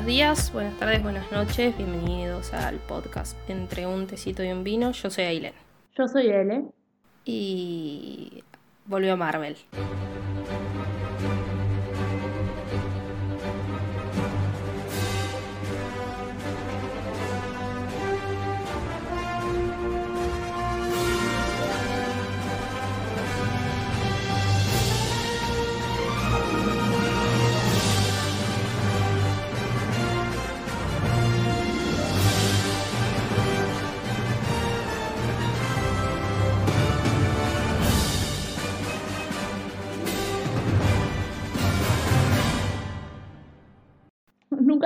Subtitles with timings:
[0.00, 4.92] Buenos días, buenas tardes, buenas noches, bienvenidos al podcast Entre un tecito y un vino.
[4.92, 5.52] Yo soy Aileen.
[5.94, 6.64] Yo soy Ele.
[7.26, 8.42] Y
[8.86, 9.58] volvió Marvel.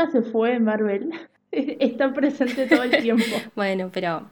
[0.04, 1.10] Nunca se fue Marvel.
[1.50, 3.24] Está presente todo el tiempo.
[3.54, 4.28] Bueno, pero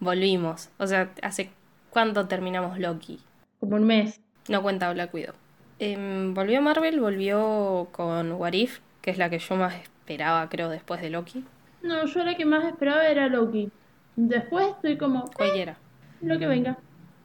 [0.00, 0.70] volvimos.
[0.78, 1.50] O sea, ¿hace
[1.90, 3.20] cuánto terminamos Loki?
[3.60, 4.20] Como un mes.
[4.48, 5.34] No cuenta Black Widow.
[5.78, 10.68] Em, volvió Marvel, volvió con What If, que es la que yo más esperaba, creo,
[10.68, 11.44] después de Loki.
[11.82, 13.70] No, yo la que más esperaba era Loki.
[14.16, 15.76] Después estoy como, eh, Cualquiera.
[16.20, 16.78] lo que venga.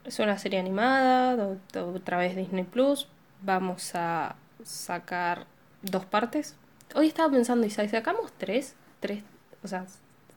[0.03, 3.07] Es una serie animada, otra vez Disney Plus.
[3.41, 5.45] Vamos a sacar
[5.81, 6.57] dos partes.
[6.95, 8.75] Hoy estaba pensando, ¿y si sacamos tres?
[8.99, 9.23] Tres,
[9.63, 9.85] o sea,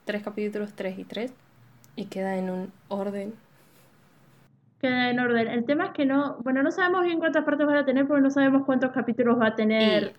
[0.05, 1.33] tres capítulos, tres y tres.
[1.95, 3.33] Y queda en un orden.
[4.79, 5.47] Queda en orden.
[5.47, 8.21] El tema es que no, bueno, no sabemos bien cuántas partes van a tener porque
[8.21, 10.13] no sabemos cuántos capítulos va a Y tener.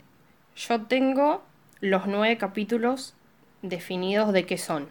[0.57, 1.43] yo tengo
[1.81, 3.15] los nueve capítulos
[3.63, 4.89] definidos de qué son.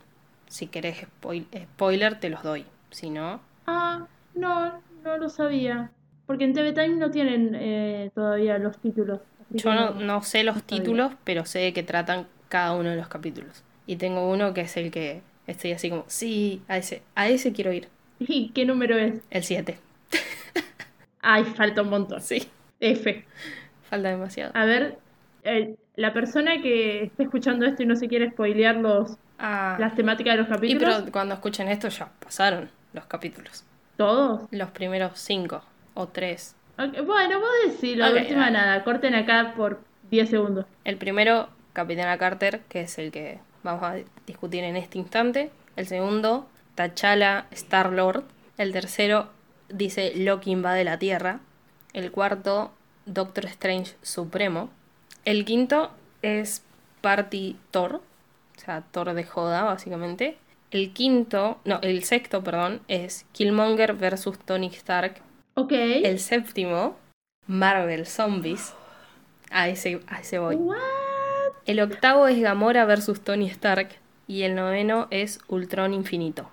[0.48, 2.66] Si querés spoil- spoiler, te los doy.
[2.92, 5.92] Si no, Ah, no, no lo sabía.
[6.32, 9.20] Porque en TV Time no tienen eh, todavía los títulos.
[9.50, 13.10] Yo no, no sé los títulos, pero sé de qué tratan cada uno de los
[13.10, 13.66] capítulos.
[13.86, 17.52] Y tengo uno que es el que estoy así como, sí, a ese, a ese
[17.52, 17.90] quiero ir.
[18.20, 19.16] ¿Y qué número es?
[19.30, 19.78] El 7.
[21.22, 22.22] Ay, falta un montón.
[22.22, 22.48] Sí,
[22.80, 23.26] F.
[23.90, 24.54] falta demasiado.
[24.56, 25.00] A ver,
[25.44, 29.96] eh, la persona que esté escuchando esto y no se quiere spoilear los, Ah, las
[29.96, 33.66] temáticas de los y capítulos, pero cuando escuchen esto ya pasaron los capítulos.
[33.98, 34.44] todos.
[34.50, 35.62] Los primeros cinco
[35.94, 36.56] o tres.
[36.78, 40.66] Bueno, vos decilo, Ok, de última nada, corten acá por 10 segundos.
[40.84, 45.52] El primero, Capitana Carter, que es el que vamos a discutir en este instante.
[45.76, 48.24] El segundo, T'Challa Star-Lord.
[48.58, 49.30] El tercero,
[49.70, 51.40] dice Loki invade la Tierra.
[51.94, 52.72] El cuarto,
[53.06, 54.70] Doctor Strange Supremo.
[55.26, 55.92] El quinto
[56.22, 56.64] es
[57.02, 60.38] Party Thor, o sea, Thor de joda, básicamente.
[60.72, 65.22] El quinto, no, el sexto, perdón, es Killmonger versus Tony Stark.
[65.62, 65.74] Ok.
[65.74, 66.96] El séptimo,
[67.46, 68.74] Marvel Zombies.
[69.52, 70.56] A ese, a ese voy.
[70.56, 70.78] What?
[71.68, 73.90] El octavo es Gamora versus Tony Stark.
[74.26, 76.50] Y el noveno es Ultron Infinito.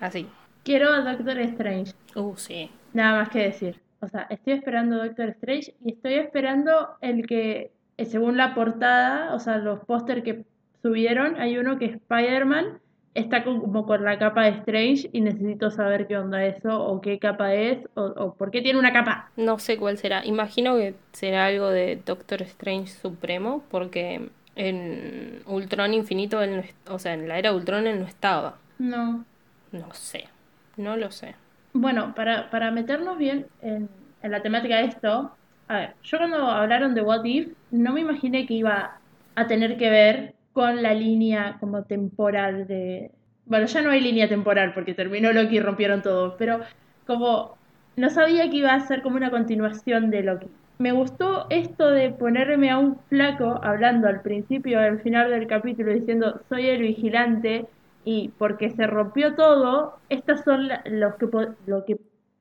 [0.00, 0.28] Así.
[0.64, 1.94] Quiero a Doctor Strange.
[2.14, 2.70] Uh, sí.
[2.92, 3.80] Nada más que decir.
[4.00, 9.34] O sea, estoy esperando Doctor Strange y estoy esperando el que, eh, según la portada,
[9.34, 10.44] o sea, los póster que
[10.82, 12.81] subieron, hay uno que Spider-Man
[13.14, 17.18] está como con la capa de Strange y necesito saber qué onda eso, o qué
[17.18, 19.30] capa es, o, o por qué tiene una capa.
[19.36, 20.24] No sé cuál será.
[20.24, 23.62] Imagino que será algo de Doctor Strange Supremo.
[23.70, 28.58] Porque en Ultron Infinito, él no o sea, en la era Ultron él no estaba.
[28.78, 29.24] No.
[29.70, 30.28] No sé.
[30.76, 31.34] No lo sé.
[31.72, 33.88] Bueno, para, para meternos bien en,
[34.22, 35.32] en la temática de esto,
[35.68, 38.98] a ver, yo cuando hablaron de What If, no me imaginé que iba
[39.34, 43.10] a tener que ver con la línea como temporal de...
[43.46, 46.60] Bueno, ya no hay línea temporal porque terminó Loki y rompieron todo, pero
[47.06, 47.56] como
[47.96, 50.46] no sabía que iba a ser como una continuación de Loki.
[50.78, 55.92] Me gustó esto de ponerme a un flaco hablando al principio al final del capítulo
[55.92, 57.66] diciendo soy el vigilante
[58.04, 61.28] y porque se rompió todo, estas son la- los que
[61.66, 61.98] lo que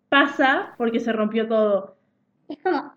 [0.09, 1.95] pasa porque se rompió todo.
[2.47, 2.93] Es como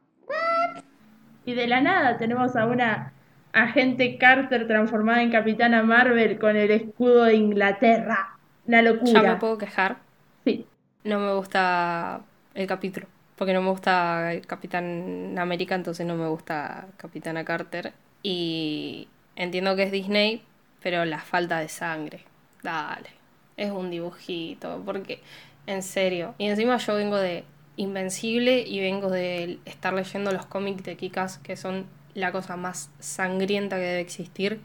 [1.44, 3.12] y de la nada tenemos a una
[3.54, 8.36] agente Carter transformada en Capitana Marvel con el escudo de Inglaterra.
[8.66, 9.38] Una Ya me locura.
[9.38, 9.98] puedo quejar.
[10.44, 10.66] Sí.
[11.04, 12.20] No me gusta
[12.54, 13.06] el capítulo.
[13.36, 17.92] Porque no me gusta el Capitán América, entonces no me gusta Capitana Carter.
[18.22, 20.42] Y entiendo que es Disney,
[20.82, 22.20] pero la falta de sangre.
[22.62, 23.10] Dale.
[23.56, 24.82] Es un dibujito.
[24.84, 25.20] Porque,
[25.66, 26.34] en serio.
[26.38, 27.44] Y encima yo vengo de
[27.76, 32.90] Invencible y vengo de estar leyendo los cómics de Kikas, que son la cosa más
[32.98, 34.60] sangrienta que debe existir.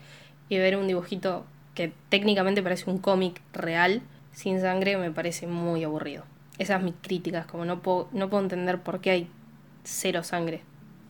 [0.48, 4.01] Y ver un dibujito que técnicamente parece un cómic real,
[4.31, 6.24] sin sangre, me parece muy aburrido.
[6.57, 9.30] Esas mis críticas, como no puedo, no puedo entender por qué hay
[9.84, 10.62] cero sangre.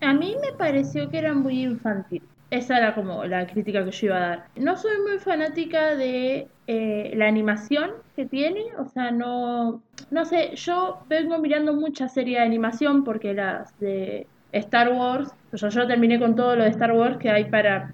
[0.01, 2.21] A mí me pareció que era muy infantil.
[2.51, 4.47] Esa era como la crítica que yo iba a dar.
[4.55, 10.55] No soy muy fanática de eh, la animación que tiene, o sea, no, no sé,
[10.55, 16.19] yo vengo mirando mucha serie de animación porque las de Star Wars, sea, yo terminé
[16.19, 17.93] con todo lo de Star Wars que hay para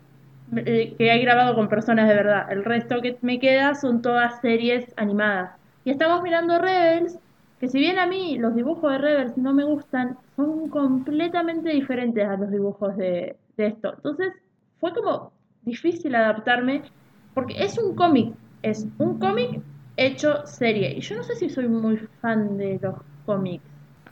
[0.56, 2.52] eh, que he grabado con personas de verdad.
[2.52, 5.52] El resto que me queda son todas series animadas.
[5.84, 7.20] Y estamos mirando Rebels,
[7.60, 12.28] que si bien a mí los dibujos de Rebels no me gustan, son completamente diferentes
[12.28, 13.94] a los dibujos de esto.
[13.96, 14.34] Entonces
[14.80, 15.32] fue como
[15.64, 16.84] difícil adaptarme,
[17.34, 19.62] porque es un cómic, es un cómic
[19.98, 20.94] hecho serie.
[20.96, 23.64] Y yo no sé si soy muy fan de los cómics.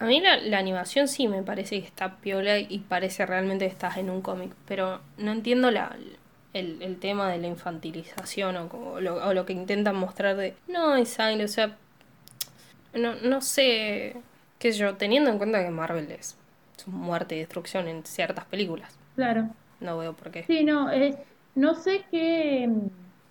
[0.04, 3.72] A mí la, la animación sí me parece que está piola y parece realmente que
[3.72, 5.96] estás en un cómic, pero no entiendo la,
[6.52, 10.98] el, el tema de la infantilización o, lo, o lo que intentan mostrar de no
[10.98, 11.78] es sangre, o sea,
[12.94, 14.18] no, no sé,
[14.60, 16.38] qué sé yo, teniendo en cuenta que Marvel es,
[16.78, 18.94] es muerte y destrucción en ciertas películas.
[19.16, 19.52] Claro.
[19.80, 20.44] No veo por qué.
[20.44, 21.16] Sí, no, es,
[21.56, 22.70] no sé qué,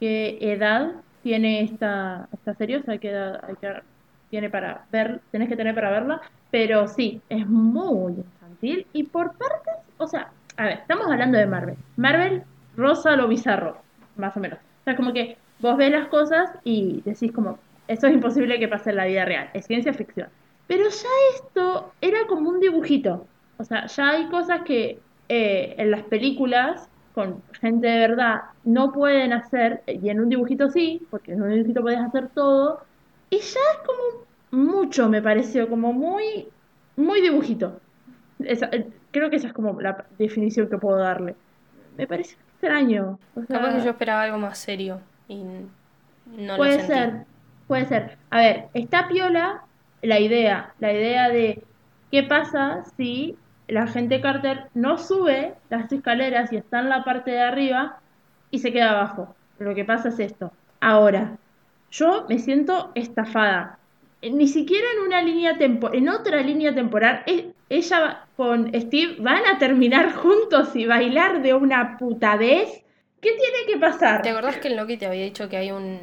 [0.01, 0.93] qué edad
[1.23, 3.75] tiene esta, esta serie, o sea, qué edad hay que,
[4.31, 6.23] tiene para ver, tenés que tener para verla,
[6.53, 11.47] pero sí, es muy infantil y por partes, o sea, a ver, estamos hablando de
[11.47, 11.77] Marvel.
[11.97, 12.43] Marvel
[12.77, 13.79] rosa lo bizarro,
[14.17, 14.59] más o menos.
[14.59, 17.59] O sea, como que vos ves las cosas y decís como,
[17.89, 20.29] esto es imposible que pase en la vida real, es ciencia ficción.
[20.67, 23.27] Pero ya esto era como un dibujito.
[23.57, 25.01] O sea, ya hay cosas que
[25.31, 30.69] eh, en las películas con gente de verdad no pueden hacer, y en un dibujito
[30.69, 32.81] sí, porque en un dibujito puedes hacer todo,
[33.31, 36.49] y ya es como mucho, me pareció, como muy,
[36.97, 37.81] muy dibujito.
[38.39, 41.37] Esa- eh, creo que esa es como la definición que puedo darle.
[41.97, 43.19] Me parece extraño.
[43.35, 46.87] O sea, Capaz que yo esperaba algo más serio y no lo Puede sentí.
[46.93, 47.27] ser,
[47.67, 48.19] puede ser.
[48.31, 49.65] A ver, está piola
[50.03, 51.65] la idea, la idea de
[52.11, 53.37] qué pasa si
[53.69, 58.01] la gente Carter no sube las escaleras y está en la parte de arriba
[58.51, 59.37] y se queda abajo.
[59.59, 60.53] Lo que pasa es esto.
[60.81, 61.39] Ahora,
[61.91, 63.79] yo me siento estafada.
[64.23, 69.17] Ni siquiera en una línea tempo, en otra línea temporal, e- ella va- con Steve
[69.19, 72.83] van a terminar juntos y bailar de una puta vez.
[73.21, 74.23] ¿Qué tiene que pasar?
[74.23, 75.99] ¿Te acordás que en Loki te había dicho que hay un...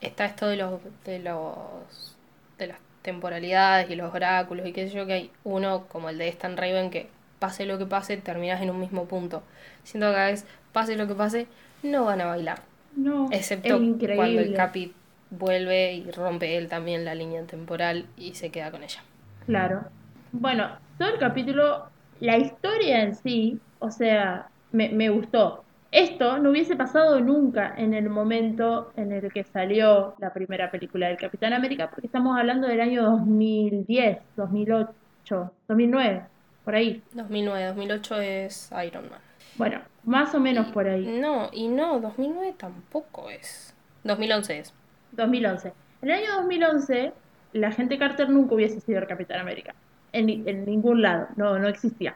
[0.00, 0.80] Está esto de los...
[1.04, 2.16] de los...
[2.58, 6.18] de las temporalidades y los oráculos y qué sé yo, que hay uno como el
[6.18, 7.08] de Stan Raven que
[7.38, 9.42] pase lo que pase, terminas en un mismo punto.
[9.84, 11.46] Siento que cada vez, pase lo que pase,
[11.82, 12.60] no van a bailar.
[12.94, 14.54] No, Excepto es cuando el.
[14.54, 14.92] Capi
[15.30, 19.02] vuelve y rompe él también la línea temporal y se queda con ella.
[19.46, 19.84] Claro.
[20.32, 20.68] Bueno,
[20.98, 21.86] todo el capítulo,
[22.20, 25.64] la historia en sí, o sea, me, me gustó.
[25.92, 31.08] Esto no hubiese pasado nunca en el momento en el que salió la primera película
[31.08, 36.22] del Capitán América, porque estamos hablando del año 2010, 2008, 2009,
[36.64, 37.02] por ahí.
[37.12, 39.18] 2009, 2008 es Iron Man.
[39.56, 41.18] Bueno, más o menos por ahí.
[41.20, 43.74] No, y no, 2009 tampoco es.
[44.04, 44.74] 2011 es.
[45.12, 45.72] 2011.
[46.02, 47.12] En el año 2011,
[47.52, 49.74] la gente Carter nunca hubiese sido el Capitán América.
[50.12, 52.14] En, ni- en ningún lado, no, no existía.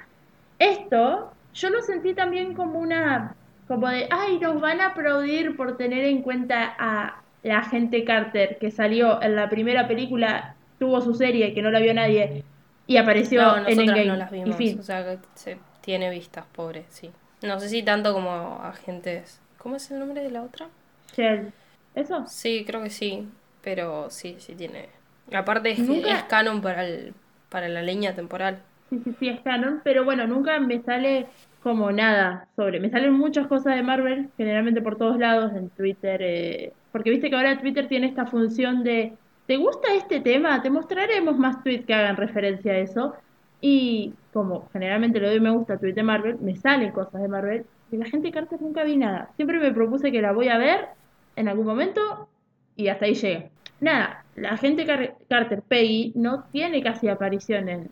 [0.58, 3.34] Esto, yo lo sentí también como una,
[3.68, 8.58] como de, ay, nos van a aplaudir por tener en cuenta a la gente Carter,
[8.58, 12.42] que salió en la primera película, tuvo su serie, que no la vio nadie,
[12.86, 14.04] y apareció No, en Endgame.
[14.06, 14.56] no las y vimos.
[14.56, 14.78] fin.
[14.78, 17.10] O sea, se tiene vistas, pobre, sí.
[17.42, 19.40] No sé si tanto como agentes.
[19.58, 20.68] ¿Cómo es el nombre de la otra?
[21.14, 21.52] Shell.
[21.94, 22.24] ¿Eso?
[22.26, 23.28] Sí, creo que sí.
[23.62, 24.88] Pero sí, sí tiene.
[25.32, 27.14] Aparte es, Nunca- es canon para el,
[27.48, 28.58] para la línea temporal.
[28.90, 31.26] Sí, sí, sí, es canon, pero bueno, nunca me sale
[31.62, 32.78] como nada sobre.
[32.78, 37.30] Me salen muchas cosas de Marvel, generalmente por todos lados, en Twitter, eh, porque viste
[37.30, 39.14] que ahora Twitter tiene esta función de,
[39.46, 40.60] ¿te gusta este tema?
[40.62, 43.14] Te mostraremos más tweets que hagan referencia a eso.
[43.60, 47.28] Y como generalmente le doy me gusta a tweet de Marvel, me salen cosas de
[47.28, 47.64] Marvel.
[47.90, 49.30] Y la gente de Carter nunca vi nada.
[49.36, 50.88] Siempre me propuse que la voy a ver
[51.36, 52.28] en algún momento
[52.76, 53.48] y hasta ahí llega.
[53.80, 57.90] Nada, la gente Car- Carter Peggy no tiene casi aparición en,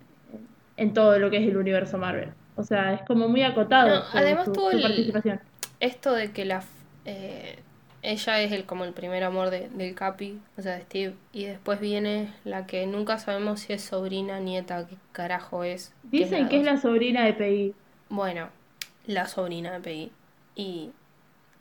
[0.77, 2.31] en todo lo que es el universo Marvel.
[2.57, 5.41] O sea, es como muy acotado No, su, además su- tuvo su el- participación.
[5.81, 6.63] Esto de que la
[7.05, 7.59] eh,
[8.03, 11.45] ella es el como el primer amor de- del Capi, o sea, de Steve, y
[11.45, 15.93] después viene la que nunca sabemos si es sobrina, nieta, qué carajo es.
[16.11, 16.73] que Dicen que es dos.
[16.75, 17.75] la sobrina de Peggy.
[18.09, 18.49] Bueno,
[19.07, 20.13] la sobrina de Peggy.
[20.55, 20.91] Y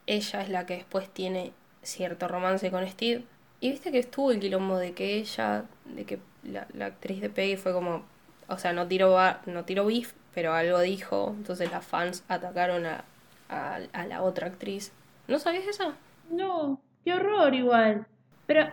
[0.07, 3.23] ella es la que después tiene cierto romance con Steve.
[3.59, 7.57] Y viste que estuvo el quilombo de que ella, de que la, actriz de Peggy
[7.57, 8.03] fue como,
[8.47, 11.33] o sea, no tiró, no tiró beef, pero algo dijo.
[11.37, 13.03] Entonces las fans atacaron a,
[13.49, 14.91] a, a la otra actriz.
[15.27, 15.93] ¿No sabías eso?
[16.31, 18.05] No, qué horror igual.
[18.47, 18.67] Pero,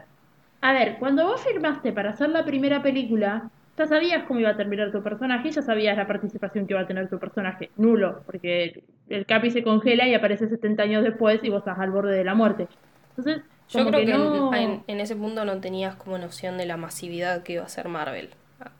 [0.61, 4.57] a ver, cuando vos firmaste para hacer la primera película, ya sabías cómo iba a
[4.57, 7.71] terminar tu personaje, ya sabías la participación que iba a tener tu personaje.
[7.77, 11.93] Nulo, porque el Capi se congela y aparece 70 años después y vos estás al
[11.93, 12.67] borde de la muerte.
[13.19, 14.55] Entonces, Yo creo que, en- no...
[14.55, 17.89] en, en ese punto no tenías como noción de la masividad que iba a ser
[17.89, 18.71] Marvel ah,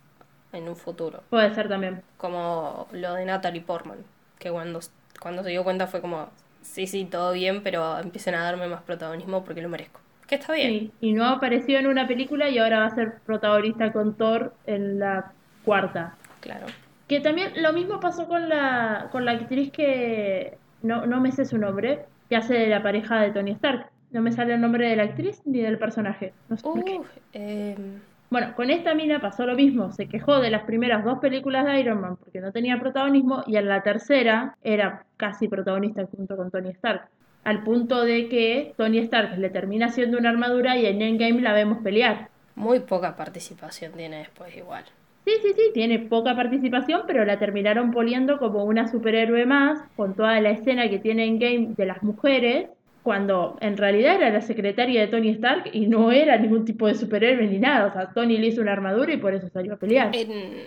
[0.53, 1.23] en un futuro.
[1.31, 2.03] Puede ser también.
[2.17, 3.99] como lo de Natalie Portman,
[4.39, 4.81] que cuando,
[5.21, 6.29] cuando se dio cuenta fue como,
[6.63, 10.01] sí, sí, todo bien, pero empiecen a darme más protagonismo porque lo merezco.
[10.27, 10.69] Que está bien.
[10.69, 14.55] Sí, y no apareció en una película y ahora va a ser protagonista con Thor
[14.67, 15.33] en la
[15.65, 16.17] cuarta.
[16.41, 16.67] Claro.
[17.09, 21.47] Que también lo mismo pasó con la, con la actriz que no, no me sé
[21.47, 23.91] su nombre, que hace de la pareja de Tony Stark.
[24.11, 26.33] No me sale el nombre de la actriz ni del personaje.
[26.49, 27.01] No sé por qué.
[27.33, 28.01] Em,
[28.31, 29.91] Bueno, con esta mina pasó lo mismo.
[29.93, 33.57] Se quejó de las primeras dos películas de Iron Man porque no tenía protagonismo y
[33.57, 37.09] en la tercera era casi protagonista junto con Tony Stark.
[37.45, 41.55] Al punto de que Tony Stark le termina haciendo una armadura y en Endgame la
[41.55, 42.29] vemos pelear.
[42.55, 44.85] muy poca participación tiene después igual.
[45.25, 50.15] Sí, sí, sí, tiene poca participación, pero la terminaron poniendo como una superhéroe más, con
[50.15, 52.69] toda la escena que tiene en Game de las mujeres,
[53.09, 56.95] cuando en realidad era la secretaria de Tony Stark y no era ningún tipo de
[56.95, 57.87] superhéroe ni nada.
[57.87, 60.15] O sea, Tony le hizo una armadura y por eso salió a pelear.
[60.15, 60.65] En,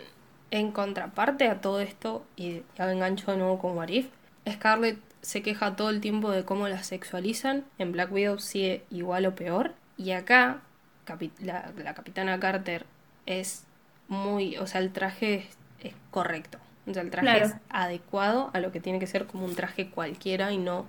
[0.49, 4.07] en contraparte a todo esto, y ya engancho de nuevo con What If,
[4.49, 7.63] Scarlett se queja todo el tiempo de cómo la sexualizan.
[7.77, 9.73] En Black Widow sigue igual o peor.
[9.97, 10.61] Y acá,
[11.05, 12.87] capi- la, la capitana Carter
[13.27, 13.65] es
[14.07, 14.57] muy.
[14.57, 16.57] O sea, el traje es, es correcto.
[16.87, 17.45] O sea, el traje Claro.
[17.45, 20.87] es adecuado a lo que tiene que ser como un traje cualquiera y no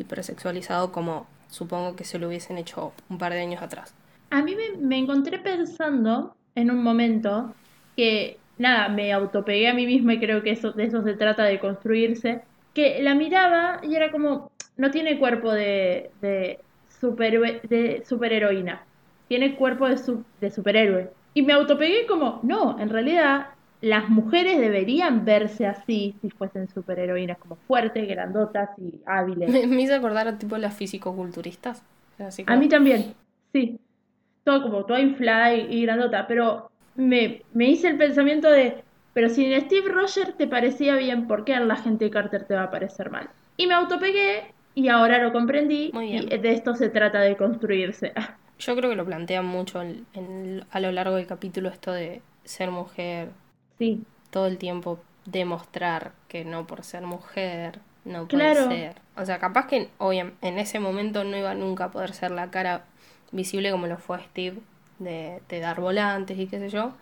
[0.00, 3.94] hipersexualizado como supongo que se lo hubiesen hecho un par de años atrás.
[4.30, 7.54] A mí me, encontré pensando en un momento
[7.96, 11.44] que, nada, me autopegué a mí misma y creo que eso, de eso se trata
[11.44, 12.42] de construirse,
[12.74, 16.60] que la miraba y era como, no tiene cuerpo de, de,
[17.00, 18.86] superhue- de superheroína,
[19.28, 19.96] tiene cuerpo de,
[20.40, 21.10] de superhéroe.
[21.34, 23.48] Y me autopegué como, no, en realidad
[23.80, 29.48] las mujeres deberían verse así si fuesen superheroínas, como fuertes, grandotas y hábiles.
[29.50, 31.82] Me, me hizo acordar a tipo las fisicoculturistas.
[32.18, 33.14] Así A mí también,
[33.52, 33.78] sí.
[34.44, 38.82] Todo como toda inflada y, y grandota, pero me, me hice el pensamiento de,
[39.14, 42.44] pero si en Steve Rogers te parecía bien, ¿por qué en la gente de Carter
[42.44, 43.28] te va a parecer mal?
[43.56, 46.24] Y me autopegué y ahora lo comprendí Muy bien.
[46.30, 48.12] y de esto se trata de construirse.
[48.58, 52.20] Yo creo que lo plantean mucho en- en- a lo largo del capítulo esto de
[52.44, 53.28] ser mujer,
[53.80, 58.68] Sí, todo el tiempo demostrar que no por ser mujer no puede Claro.
[58.68, 58.96] ser.
[59.16, 62.50] O sea, capaz que obviamente en ese momento no iba nunca a poder ser la
[62.52, 62.84] cara
[63.32, 64.58] visible como lo fue Steve
[64.98, 66.92] de, de dar volantes y qué sé yo,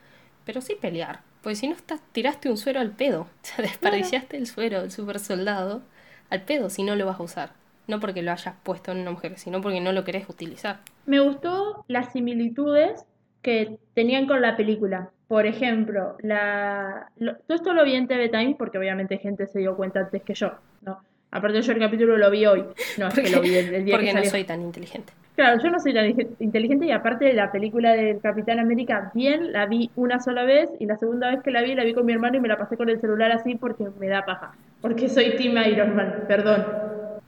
[0.46, 1.20] pero sí pelear.
[1.42, 4.90] Pues si no estás, tiraste un suero al pedo, o sea, desperdiciaste el suero del
[4.92, 5.82] super soldado
[6.30, 7.50] al pedo si no lo vas a usar.
[7.88, 10.80] No porque lo hayas puesto en una mujer, sino porque no lo querés utilizar.
[11.06, 13.04] me gustó las similitudes
[13.42, 15.10] que tenían con la película.
[15.28, 17.10] Por ejemplo, la...
[17.18, 20.22] lo- todo esto lo vi en TV Time porque obviamente gente se dio cuenta antes
[20.22, 20.52] que yo,
[20.82, 21.00] ¿no?
[21.30, 22.64] Aparte yo el capítulo lo vi hoy,
[22.96, 24.30] no es que lo vi el, el día porque que no salió.
[24.30, 25.12] soy tan inteligente.
[25.36, 29.12] Claro, yo no soy tan inte- inteligente y aparte de la película del Capitán América,
[29.14, 31.92] bien, la vi una sola vez y la segunda vez que la vi, la vi
[31.92, 34.52] con mi hermano y me la pasé con el celular así porque me da paja.
[34.80, 36.64] Porque soy Team Iron Man, perdón.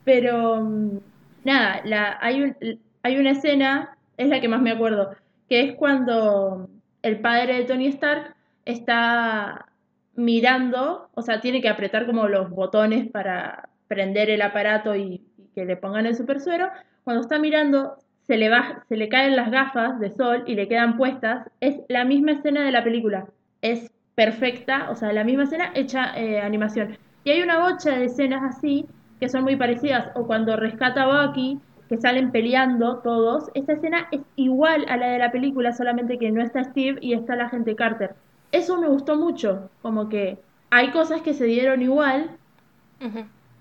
[0.04, 0.98] Pero, mm,
[1.44, 2.56] nada, la, hay, un,
[3.02, 5.14] hay una escena, es la que más me acuerdo,
[5.50, 6.70] que es cuando
[7.02, 9.66] el padre de Tony Stark está
[10.14, 15.26] mirando, o sea, tiene que apretar como los botones para prender el aparato y,
[15.56, 16.68] que le pongan el super suero.
[17.02, 20.68] Cuando está mirando, se le, baja, se le caen las gafas de sol y le
[20.68, 21.48] quedan puestas.
[21.58, 23.26] Es la misma escena de la película.
[23.60, 26.96] Es perfecta, o sea, la misma escena hecha eh, animación.
[27.24, 28.86] Y hay una bocha de escenas así
[29.18, 30.10] que son muy parecidas.
[30.14, 31.58] O cuando rescata a Bucky,
[31.90, 33.50] que salen peleando todos.
[33.52, 37.12] Esta escena es igual a la de la película, solamente que no está Steve y
[37.12, 38.14] está la gente Carter.
[38.52, 40.38] Eso me gustó mucho, como que
[40.70, 42.30] hay cosas que se dieron igual,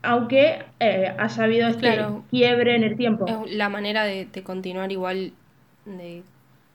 [0.01, 2.23] aunque eh, haya habido este Claro.
[2.29, 3.25] quiebre en el tiempo.
[3.27, 5.33] Es la manera de, de continuar igual
[5.85, 6.23] de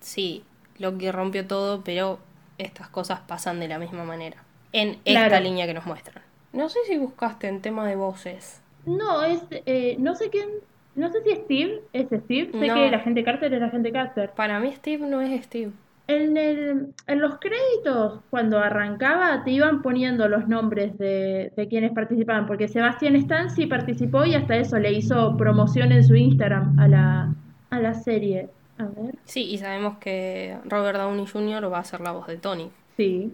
[0.00, 0.44] sí,
[0.78, 2.18] lo que rompió todo, pero
[2.58, 4.38] estas cosas pasan de la misma manera.
[4.72, 5.44] En esta Claro.
[5.44, 6.22] línea que nos muestran.
[6.52, 8.60] No sé si buscaste en tema de voces.
[8.86, 10.48] No, es, eh, no sé quién,
[10.96, 12.74] no sé si Steve es Steve, sé No.
[12.74, 14.30] que la gente Carter es la gente Carter.
[14.36, 15.72] Para mí Steve no es Steve.
[16.06, 21.92] En, el, en los créditos, cuando arrancaba, te iban poniendo los nombres de, de quienes
[21.92, 26.78] participaban, porque Sebastián Stan sí participó y hasta eso le hizo promoción en su Instagram
[26.78, 27.34] a la,
[27.70, 28.50] a la serie.
[28.76, 31.72] A ver, Sí, y sabemos que Robert Downey Jr.
[31.72, 32.70] va a ser la voz de Tony.
[32.96, 33.32] sí.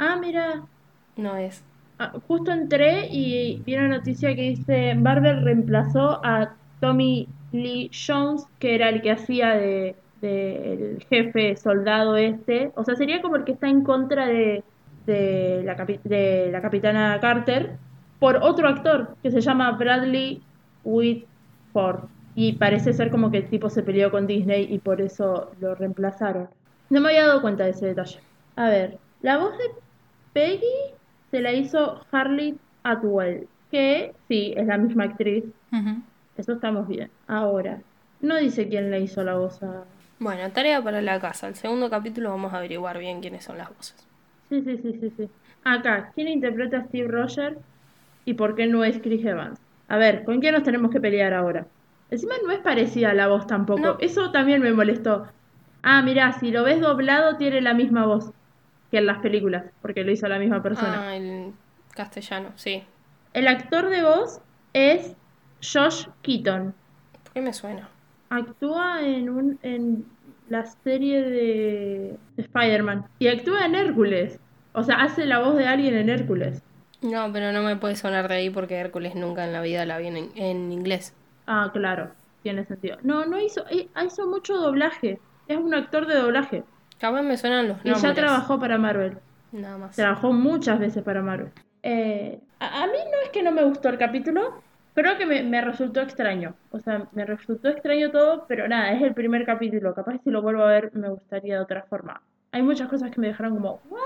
[0.00, 0.62] Ah, mira,
[1.16, 1.62] No es.
[2.00, 8.46] Ah, justo entré y vi una noticia que dice Marvel reemplazó a Tommy Lee Jones,
[8.58, 12.72] que era el que hacía de, de el jefe soldado este.
[12.74, 14.62] O sea, sería como el que está en contra de,
[15.06, 17.76] de, la, de la capitana Carter
[18.18, 20.42] por otro actor que se llama Bradley
[20.84, 22.04] Whitford.
[22.34, 25.74] Y parece ser como que el tipo se peleó con Disney y por eso lo
[25.74, 26.48] reemplazaron.
[26.90, 28.20] No me había dado cuenta de ese detalle.
[28.56, 29.64] A ver, la voz de
[30.32, 30.94] Peggy
[31.30, 33.48] se la hizo Harley Atwell.
[33.70, 35.44] que sí, es la misma actriz.
[36.38, 37.10] Eso estamos bien.
[37.26, 37.80] Ahora,
[38.20, 39.84] no dice quién le hizo la voz a...
[40.20, 41.48] Bueno, tarea para la casa.
[41.48, 44.06] El segundo capítulo vamos a averiguar bien quiénes son las voces.
[44.48, 45.28] Sí, sí, sí, sí, sí.
[45.64, 47.58] Acá, ¿quién interpreta a Steve Rogers
[48.24, 49.60] y por qué no es Chris Evans?
[49.88, 51.66] A ver, ¿con quién nos tenemos que pelear ahora?
[52.10, 53.98] Encima no es parecida a la voz tampoco.
[53.98, 55.26] Eso también me molestó.
[55.82, 58.30] Ah, mirá, si lo ves doblado tiene la misma voz
[58.92, 61.08] que en las películas, porque lo hizo la misma persona.
[61.08, 61.52] Ah, el
[61.94, 62.84] castellano, sí.
[63.34, 64.40] El actor de voz
[64.72, 65.16] es
[65.62, 66.74] Josh Keaton.
[67.24, 67.88] ¿Por qué me suena?
[68.30, 70.04] Actúa en, un, en
[70.48, 73.06] la serie de, Spider-Man.
[73.18, 74.40] Y actúa en Hércules.
[74.72, 76.62] O sea, hace la voz de alguien en Hércules.
[77.00, 79.98] No, pero no me puede sonar de ahí porque Hércules nunca en la vida la
[79.98, 81.14] vi en, inglés.
[81.46, 82.10] Ah, claro,
[82.42, 82.98] tiene sentido.
[83.02, 85.20] No, no hizo, eh, hizo mucho doblaje.
[85.46, 86.64] Es un actor de doblaje.
[86.98, 87.98] Capaz me suenan los nombres.
[87.98, 89.18] Y ya trabajó para Marvel.
[89.52, 89.96] Nada más.
[89.96, 91.52] Trabajó muchas veces para Marvel.
[91.82, 94.60] Eh, a, a, mí no es que no me gustó el capítulo,
[94.98, 96.54] creo que me, resultó extraño.
[96.72, 99.94] O sea, me resultó extraño todo, pero nada, es el primer capítulo.
[99.94, 102.20] Capaz si lo vuelvo a ver me gustaría de otra forma.
[102.50, 104.00] Hay muchas cosas que me dejaron como, ¿what?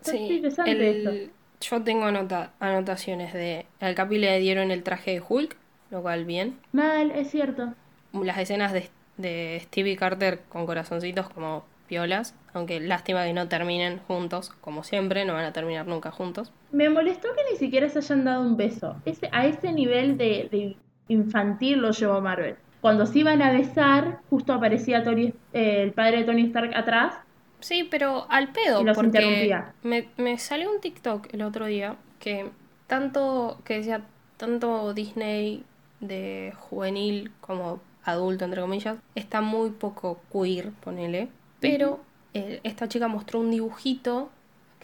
[0.00, 1.30] Sí, interesante
[1.60, 3.66] Yo tengo anotaciones de.
[3.80, 5.56] Al Capi le dieron el traje de Hulk,
[5.90, 6.58] lo cual bien.
[6.72, 7.74] Mal, es cierto.
[8.12, 8.88] Las escenas de,
[9.18, 15.24] de Stevie Carter con corazoncitos como piolas, aunque lástima que no terminen juntos, como siempre,
[15.24, 16.52] no van a terminar nunca juntos.
[16.70, 18.94] Me molestó que ni siquiera se hayan dado un beso.
[19.04, 20.76] Ese, a ese nivel de,
[21.08, 22.54] infantil lo llevó Marvel.
[22.80, 27.14] Cuando se iban a besar, justo aparecía Tony, eh, el padre de Tony Stark atrás.
[27.58, 29.74] Sí, pero al pedo, los interrumpía.
[29.82, 32.50] Me, me salió un TikTok el otro día que
[32.86, 34.02] tanto, que decía,
[34.36, 35.64] tanto Disney
[35.98, 41.28] de juvenil como adulto, entre comillas, está muy poco queer, ponele.
[41.60, 42.00] Pero
[42.34, 44.30] eh, esta chica mostró un dibujito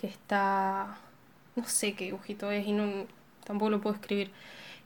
[0.01, 0.99] que está...
[1.55, 3.07] No sé qué dibujito es y no,
[3.45, 4.31] tampoco lo puedo escribir.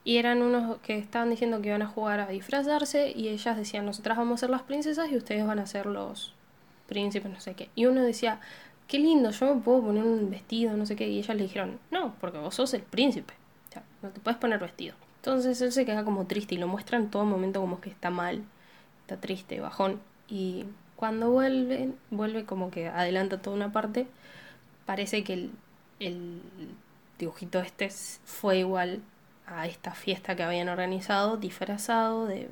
[0.04, 3.84] Y eran unos que estaban diciendo que iban a jugar a disfrazarse y ellas decían,
[3.84, 6.32] nosotras vamos a ser las princesas y ustedes van a ser los
[6.86, 7.68] príncipes, no sé qué.
[7.74, 8.40] Y uno decía,
[8.88, 11.08] qué lindo, yo me puedo poner un vestido, no sé qué.
[11.08, 13.34] Y ellas le dijeron, no, porque vos sos el príncipe.
[13.68, 14.94] O sea, no te puedes poner vestido.
[15.16, 18.10] Entonces él se queda como triste y lo muestra en todo momento como que está
[18.10, 18.42] mal,
[19.02, 20.00] está triste, bajón.
[20.28, 20.64] Y
[21.00, 24.06] cuando vuelve, vuelve como que adelanta toda una parte,
[24.84, 25.48] parece que
[25.98, 26.42] el,
[27.18, 27.88] dibujito este
[28.26, 29.00] fue igual
[29.46, 32.50] a esta fiesta que habían organizado, disfrazado de,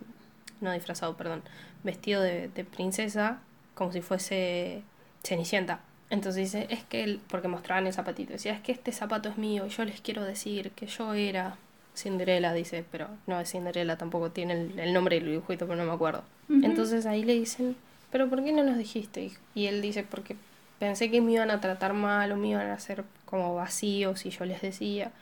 [0.63, 1.43] no disfrazado, perdón,
[1.85, 3.41] vestido de, princesa,
[3.75, 4.83] como si fuese
[5.23, 5.81] Cenicienta.
[6.09, 9.37] Entonces dice, es que, él, porque mostraban el zapatito, decía, es que este zapato es
[9.37, 11.59] mío y yo les quiero decir que yo era
[11.95, 15.93] Cinderella, dice, pero no es Cinderella, tampoco tiene el, nombre del dibujito, pero no me
[15.93, 16.25] acuerdo.
[16.49, 17.77] Entonces ahí le dicen,
[18.11, 19.31] pero ¿por qué no nos dijiste?
[19.55, 20.37] Y él dice, porque
[20.79, 24.31] pensé que me iban a tratar mal o me iban a hacer como vacíos y
[24.31, 25.13] yo les decía.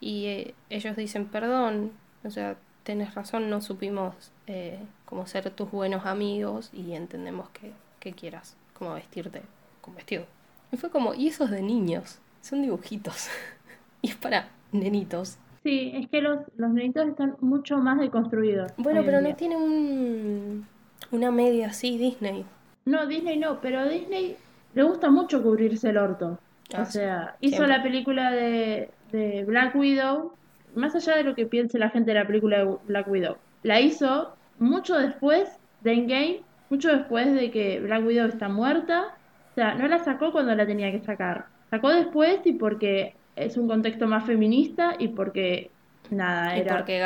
[0.00, 1.92] Y eh, ellos dicen, perdón,
[2.24, 4.14] o sea, tenés razón, no supimos
[4.46, 9.42] eh, como ser tus buenos amigos y entendemos que, que quieras como vestirte
[9.80, 10.24] con vestido.
[10.70, 13.28] Y fue como, y esos de niños, son dibujitos.
[14.02, 15.38] y es para nenitos.
[15.62, 18.72] Sí, es que los, los nenitos están mucho más deconstruidos.
[18.76, 20.66] Bueno, pero no tiene un
[21.10, 22.44] una media así, Disney.
[22.84, 24.36] No, Disney no, pero Disney
[24.74, 26.38] le gusta mucho cubrirse el orto.
[26.74, 30.32] o ah, sea, hizo la película de, de Black Widow,
[30.74, 33.36] más allá de lo que piense la gente de la película de Black Widow.
[33.62, 36.40] La hizo mucho después de Endgame,
[36.70, 39.14] mucho después de que Black Widow está muerta.
[39.52, 41.46] O sea, no la sacó cuando la tenía que sacar.
[41.70, 45.70] Sacó después y porque es un contexto más feminista y porque
[46.10, 47.02] nada, era porque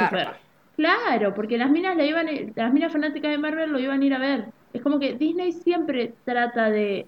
[0.81, 4.15] Claro, porque las minas la iban, las minas fanáticas de Marvel lo iban a ir
[4.15, 4.47] a ver.
[4.73, 7.07] Es como que Disney siempre trata de.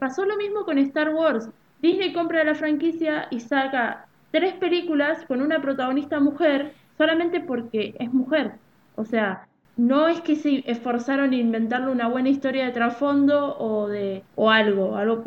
[0.00, 1.48] Pasó lo mismo con Star Wars.
[1.80, 8.12] Disney compra la franquicia y saca tres películas con una protagonista mujer solamente porque es
[8.12, 8.54] mujer.
[8.96, 9.46] O sea,
[9.76, 14.50] no es que se esforzaron en inventarle una buena historia de trasfondo o de o
[14.50, 15.22] algo, algo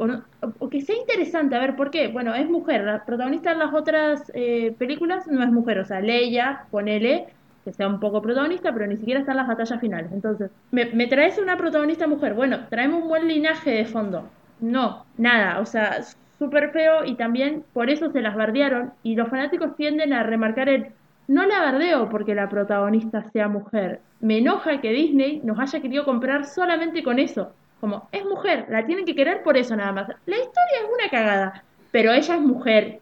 [0.60, 1.56] o, que sea interesante.
[1.56, 2.10] A ver, ¿por qué?
[2.10, 2.84] Bueno, es mujer.
[2.84, 5.80] La protagonista en las otras eh, películas no es mujer.
[5.80, 7.28] O sea, Leia, ponele,
[7.68, 10.10] que sea un poco protagonista, pero ni siquiera están las batallas finales.
[10.14, 12.34] Entonces, ¿me, traes una protagonista mujer?
[12.34, 14.30] Bueno, traemos un buen linaje de fondo.
[14.62, 16.02] No, nada, o sea,
[16.40, 20.70] súper feo y también por eso se las bardearon y los fanáticos tienden a remarcar
[20.70, 20.92] el
[21.28, 24.00] no la bardeo porque la protagonista sea mujer.
[24.22, 27.52] Me enoja que Disney nos haya querido comprar solamente con eso.
[27.82, 30.08] Como, es mujer, la tienen que querer por eso nada más.
[30.26, 33.02] La historia es una cagada, pero ella es mujer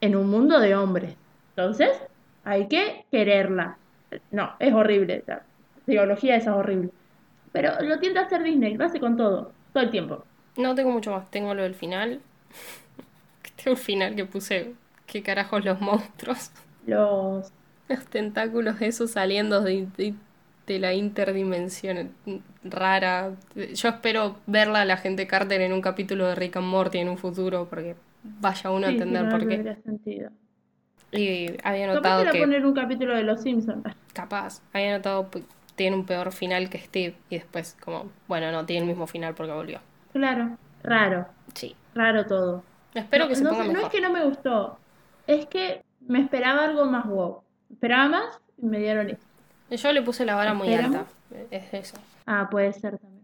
[0.00, 1.16] en un mundo de hombres.
[1.50, 1.90] Entonces,
[2.42, 3.76] hay que quererla.
[4.30, 5.24] No, es horrible.
[5.26, 5.46] La
[5.86, 6.90] psicología esa es horrible.
[7.52, 10.24] Pero lo tiende a hacer Disney, lo hace con todo, todo el tiempo.
[10.56, 12.22] No tengo mucho más, tengo lo del final.
[13.56, 14.74] tengo el final que puse,
[15.06, 16.50] ¿qué carajos los monstruos?
[16.86, 17.52] los...
[17.88, 20.14] Los tentáculos esos saliendo de, de-
[20.66, 22.14] de la interdimensión
[22.62, 23.32] rara.
[23.74, 27.08] Yo espero verla a la gente Carter en un capítulo de Rick and Morty en
[27.08, 29.56] un futuro, porque vaya uno a Sí, entender no por qué.
[29.82, 30.30] sentido.
[31.12, 33.84] Y había Capaz notado que era que, poner un capítulo de Los Simpsons.
[34.14, 35.42] capaz, había notado que
[35.76, 39.34] tiene un peor final que Steve, y después, como, bueno, no, tiene el mismo final
[39.34, 39.80] porque volvió.
[40.12, 41.74] Claro, raro, Sí.
[41.94, 42.62] raro todo.
[42.94, 44.78] Espero no, que se no ponga no es que no me gustó,
[45.26, 47.42] es que me esperaba algo más wow.
[47.72, 49.24] Esperaba más y me dieron esto.
[49.70, 51.06] Yo le puse la vara muy alta.
[51.50, 51.96] Es eso.
[52.26, 53.22] Ah, puede ser también.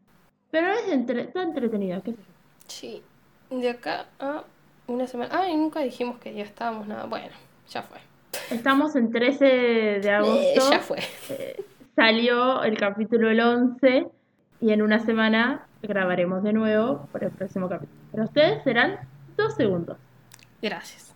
[0.50, 2.32] Pero es entre, está entretenido, qué sé yo.
[2.66, 3.02] Sí.
[3.50, 4.44] De acá a
[4.86, 5.30] una semana.
[5.38, 7.04] Ah, y nunca dijimos que ya estábamos nada.
[7.04, 7.28] Bueno,
[7.70, 7.98] ya fue.
[8.50, 10.70] Estamos en 13 de Eh, agosto.
[10.70, 10.98] ya fue.
[11.96, 14.06] Salió el capítulo el 11
[14.60, 17.98] y en una semana grabaremos de nuevo por el próximo capítulo.
[18.12, 18.98] Para ustedes serán
[19.36, 19.96] dos segundos.
[20.62, 21.14] Gracias.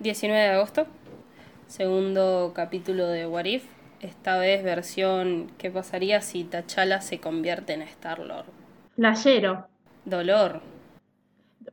[0.00, 0.86] ...19 de agosto...
[1.66, 3.77] ...segundo capítulo de What If...
[4.00, 5.50] ...esta vez versión...
[5.58, 8.46] ¿Qué pasaría si T'Challa se convierte en Star-Lord?
[8.94, 9.66] Flayero.
[10.04, 10.60] Dolor.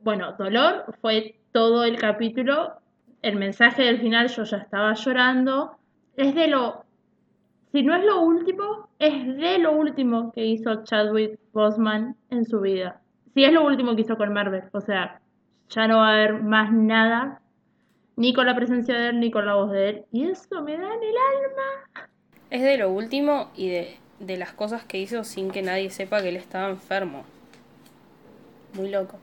[0.02, 2.74] Bueno, dolor fue todo el capítulo.
[3.22, 5.76] El mensaje del final yo ya estaba llorando.
[6.16, 6.84] Es de lo...
[7.72, 12.60] Si no es lo último, es de lo último que hizo Chadwick Boseman en su
[12.60, 13.00] vida.
[13.34, 14.64] Si es lo último que hizo con Marvel.
[14.72, 15.20] O sea,
[15.68, 17.40] ya no va a haber más nada.
[18.16, 20.04] Ni con la presencia de él, ni con la voz de él.
[20.10, 22.08] Y eso me da en el alma.
[22.50, 26.22] Es de lo último y de, de las cosas que hizo sin que nadie sepa
[26.22, 27.24] que él estaba enfermo.
[28.74, 29.18] Muy loco.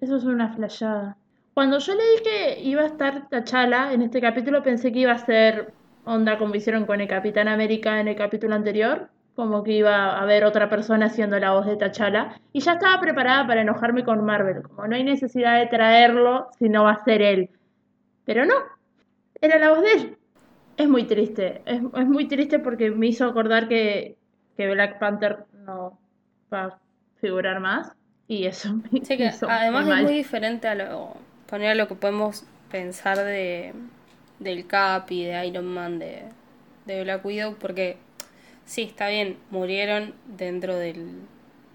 [0.00, 1.16] Eso es una flayada.
[1.54, 5.18] Cuando yo leí que iba a estar T'Challa en este capítulo, pensé que iba a
[5.18, 5.72] ser
[6.04, 10.22] onda como hicieron con el Capitán América en el capítulo anterior, como que iba a
[10.22, 14.24] haber otra persona haciendo la voz de T'Challa, y ya estaba preparada para enojarme con
[14.24, 17.50] Marvel, como no hay necesidad de traerlo si no va a ser él.
[18.24, 18.54] Pero no,
[19.40, 20.18] era la voz de él.
[20.76, 24.16] Es muy triste, es, es muy triste porque me hizo acordar que,
[24.56, 25.98] que Black Panther no
[26.52, 26.80] va a
[27.20, 27.92] figurar más,
[28.26, 30.02] y eso me Sí que hizo además muy es mal.
[30.02, 33.74] muy diferente a lo, poner a lo que podemos pensar de
[34.38, 36.24] del Cap y de Iron Man de,
[36.86, 37.96] de Black Widow porque
[38.64, 41.28] sí, está bien, murieron dentro del,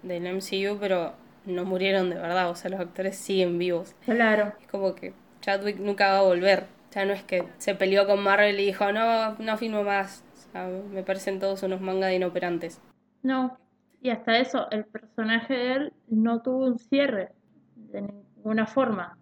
[0.04, 1.14] del MCU, pero
[1.46, 3.96] no murieron de verdad, o sea, los actores siguen vivos.
[4.06, 4.54] Claro.
[4.62, 6.68] Es como que Chadwick nunca va a volver.
[6.94, 10.24] Ya no es que se peleó con Marvel y dijo, no, no filmo más.
[10.34, 12.82] O sea, me parecen todos unos manga de inoperantes.
[13.24, 13.58] No,
[14.02, 17.34] y hasta eso, el personaje de él no tuvo un cierre
[17.76, 19.18] de ninguna forma.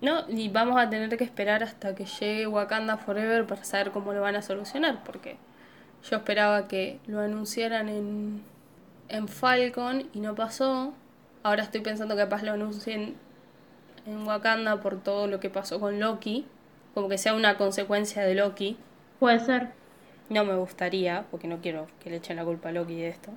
[0.00, 4.14] No, y vamos a tener que esperar hasta que llegue Wakanda Forever para saber cómo
[4.14, 5.36] lo van a solucionar, porque
[6.08, 8.42] yo esperaba que lo anunciaran en,
[9.08, 10.94] en Falcon y no pasó.
[11.42, 13.14] Ahora estoy pensando que capaz lo anuncien
[14.06, 16.46] en Wakanda por todo lo que pasó con Loki,
[16.94, 18.76] como que sea una consecuencia de Loki.
[19.18, 19.68] Puede ser.
[20.28, 23.32] No me gustaría, porque no quiero que le echen la culpa a Loki de esto.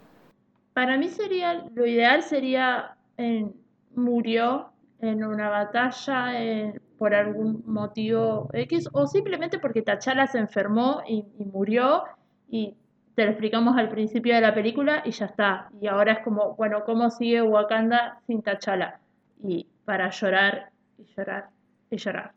[0.73, 3.53] Para mí sería, lo ideal sería, en-
[3.95, 4.69] murió
[5.01, 11.25] en una batalla eh, por algún motivo X, o simplemente porque T'Challa se enfermó y,
[11.37, 12.03] y murió,
[12.49, 12.75] y
[13.15, 15.69] te lo explicamos al principio de la película y ya está.
[15.81, 18.99] Y ahora es como, bueno, ¿cómo sigue Wakanda sin T'Challa?
[19.43, 21.49] Y para llorar y llorar
[21.91, 22.31] y llorar.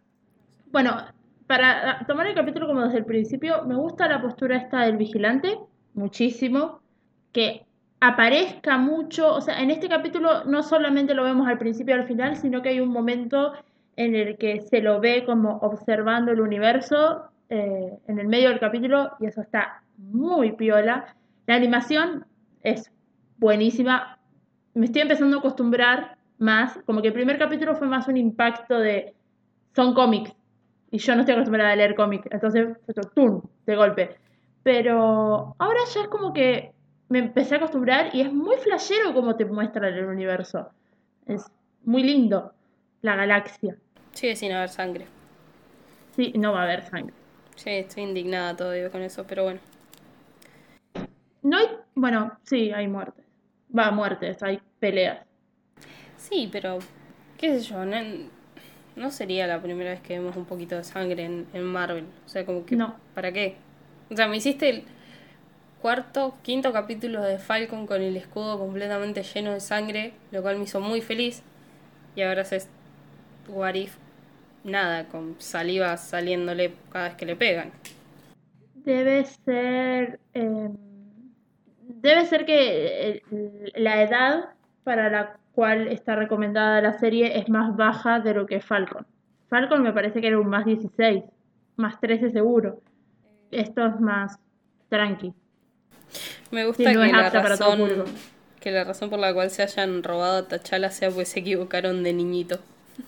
[0.72, 0.96] Bueno,
[1.46, 4.96] para ah, tomar el capítulo como desde el principio, me gusta la postura esta del
[4.96, 5.59] vigilante,
[5.94, 6.81] muchísimo,
[7.33, 7.64] que
[8.00, 12.07] aparezca mucho, o sea, en este capítulo no solamente lo vemos al principio y al
[12.07, 13.52] final, sino que hay un momento
[13.96, 18.61] en el que se lo ve como observando el universo eh, en el medio del
[18.61, 21.16] capítulo y eso está muy piola.
[21.46, 22.26] La animación
[22.62, 22.90] es
[23.38, 24.18] buenísima,
[24.74, 28.79] me estoy empezando a acostumbrar más, como que el primer capítulo fue más un impacto
[28.79, 29.14] de
[29.74, 30.35] son cómics
[30.90, 32.68] y yo no estoy acostumbrada a leer cómics, entonces
[33.14, 33.42] ¡tum!
[33.66, 34.16] de golpe.
[34.62, 36.72] Pero ahora ya es como que
[37.09, 40.70] me empecé a acostumbrar y es muy flashero como te muestra el universo.
[41.27, 41.44] Es
[41.85, 42.53] muy lindo
[43.03, 43.77] la galaxia.
[44.12, 45.07] Sigue sin haber sangre.
[46.16, 47.14] Sí, no va a haber sangre.
[47.55, 49.61] Sí, estoy indignada todavía con eso, pero bueno.
[51.42, 53.25] No hay, bueno, sí, hay muertes.
[53.77, 55.25] Va, muertes, hay peleas.
[56.16, 56.79] Sí, pero
[57.38, 57.96] qué sé yo, no,
[58.96, 62.06] no sería la primera vez que vemos un poquito de sangre en, en Marvel.
[62.26, 63.00] O sea, como que, No.
[63.14, 63.56] ¿para qué?
[64.11, 64.85] O sea, me hiciste el
[65.80, 70.64] cuarto, quinto capítulo de Falcon con el escudo completamente lleno de sangre, lo cual me
[70.64, 71.42] hizo muy feliz.
[72.16, 72.68] Y ahora haces
[73.48, 73.96] What If,
[74.64, 77.72] nada, con saliva saliéndole cada vez que le pegan.
[78.87, 80.20] Debe ser.
[80.35, 80.68] eh,
[81.80, 83.22] debe ser que
[83.74, 84.56] la edad
[84.87, 89.05] para la cual está recomendada la serie es más baja de lo que Falcon.
[89.51, 91.25] Falcon me parece que era un más 16,
[91.75, 92.81] más 13 seguro.
[93.51, 94.38] Esto es más
[94.88, 95.35] tranqui.
[96.53, 98.05] Me gusta que, la razón,
[98.61, 102.05] que la razón por la cual se hayan robado a Tachala sea porque se equivocaron
[102.05, 102.61] de niñito.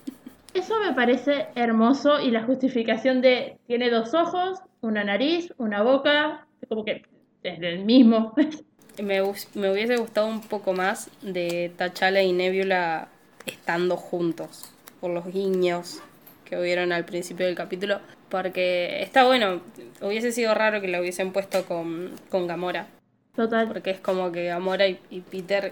[0.55, 6.45] Eso me parece hermoso y la justificación de tiene dos ojos, una nariz, una boca,
[6.69, 7.05] como que
[7.45, 8.35] es el mismo.
[9.03, 9.23] Me,
[9.55, 13.09] me hubiese gustado un poco más de Tachala y Nebula
[13.47, 16.01] estando juntos, por los guiños
[16.45, 19.61] que hubieron al principio del capítulo, porque está bueno,
[20.01, 22.89] hubiese sido raro que lo hubiesen puesto con, con Gamora.
[23.37, 23.69] Total.
[23.69, 25.71] Porque es como que Gamora y, y Peter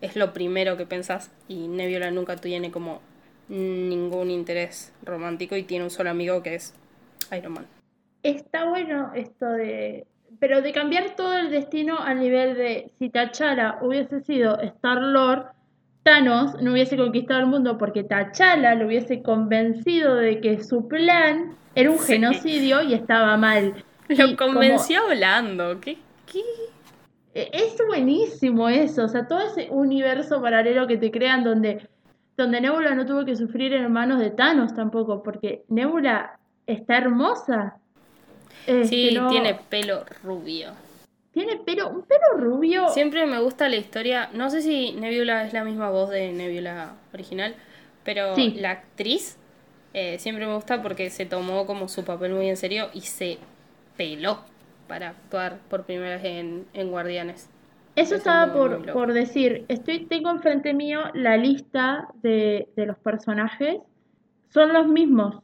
[0.00, 3.00] es lo primero que pensás y Nebula nunca tiene como
[3.48, 6.74] ningún interés romántico y tiene un solo amigo que es
[7.36, 7.66] Iron Man.
[8.22, 10.06] Está bueno esto de...
[10.40, 15.46] Pero de cambiar todo el destino al nivel de si T'Challa hubiese sido Star-Lord,
[16.02, 21.56] Thanos no hubiese conquistado el mundo porque T'Challa lo hubiese convencido de que su plan
[21.74, 23.84] era un genocidio y estaba mal.
[24.08, 25.80] Lo convenció hablando.
[25.80, 25.98] ¿Qué?
[26.30, 26.40] ¿Qué?
[27.34, 31.88] E, es buenísimo eso, o sea, todo ese universo paralelo que te crean donde
[32.36, 37.76] donde Nebula no tuvo que sufrir en manos de Thanos tampoco, porque Nebula está hermosa.
[38.84, 40.72] Sí, tiene pelo rubio.
[41.32, 42.88] Tiene pelo, un pelo rubio.
[42.90, 46.94] Siempre me gusta la historia, no sé si Nebula es la misma voz de Nebula
[47.12, 47.56] original,
[48.04, 49.36] pero la actriz
[49.94, 53.38] eh, siempre me gusta porque se tomó como su papel muy en serio y se
[53.96, 54.40] peló
[54.86, 57.48] para actuar por primera vez en, en Guardianes.
[57.96, 59.64] Eso estaba por, por, decir.
[59.68, 63.76] Estoy, tengo enfrente mío la lista de, de, los personajes.
[64.48, 65.43] Son los mismos.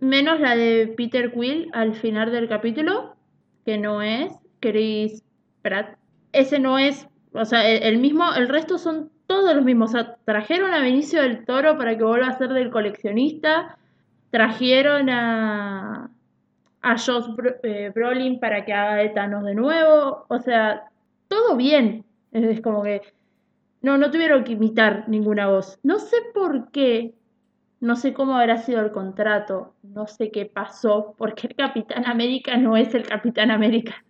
[0.00, 3.16] Menos la de Peter Quill al final del capítulo.
[3.64, 5.22] Que no es Chris
[5.62, 5.96] Pratt.
[6.32, 7.06] Ese no es.
[7.32, 8.32] O sea, el, mismo.
[8.34, 9.90] El resto son todos los mismos.
[9.90, 13.78] O sea, trajeron a Benicio del Toro para que vuelva a ser del coleccionista.
[14.30, 16.10] Trajeron a.
[16.82, 17.26] A Josh
[17.62, 20.24] eh, Brolin para que haga de Thanos de nuevo.
[20.28, 20.84] O sea,
[21.28, 22.04] todo bien.
[22.32, 23.02] Es como que
[23.82, 25.78] no, no tuvieron que imitar ninguna voz.
[25.82, 27.14] No sé por qué,
[27.80, 32.56] no sé cómo habrá sido el contrato, no sé qué pasó, porque el Capitán América
[32.56, 34.04] no es el Capitán América.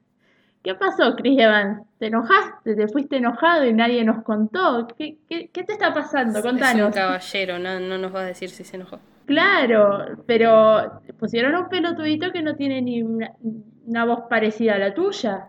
[0.62, 1.86] ¿Qué pasó, Chris Evans?
[1.98, 2.74] ¿Te enojaste?
[2.74, 4.88] ¿Te fuiste enojado y nadie nos contó?
[4.98, 6.42] ¿Qué, qué, qué te está pasando?
[6.42, 6.80] Contanos.
[6.80, 8.98] Es un caballero, no, no nos va a decir si se enojó.
[9.24, 15.48] Claro, pero pusieron un pelotudito que no tiene ni una voz parecida a la tuya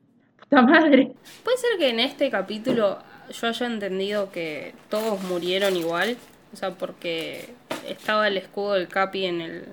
[0.50, 1.12] madre.
[1.44, 2.98] Puede ser que en este capítulo
[3.30, 6.16] yo haya entendido que todos murieron igual.
[6.52, 7.54] O sea, porque
[7.88, 9.64] estaba el escudo del Capi en el,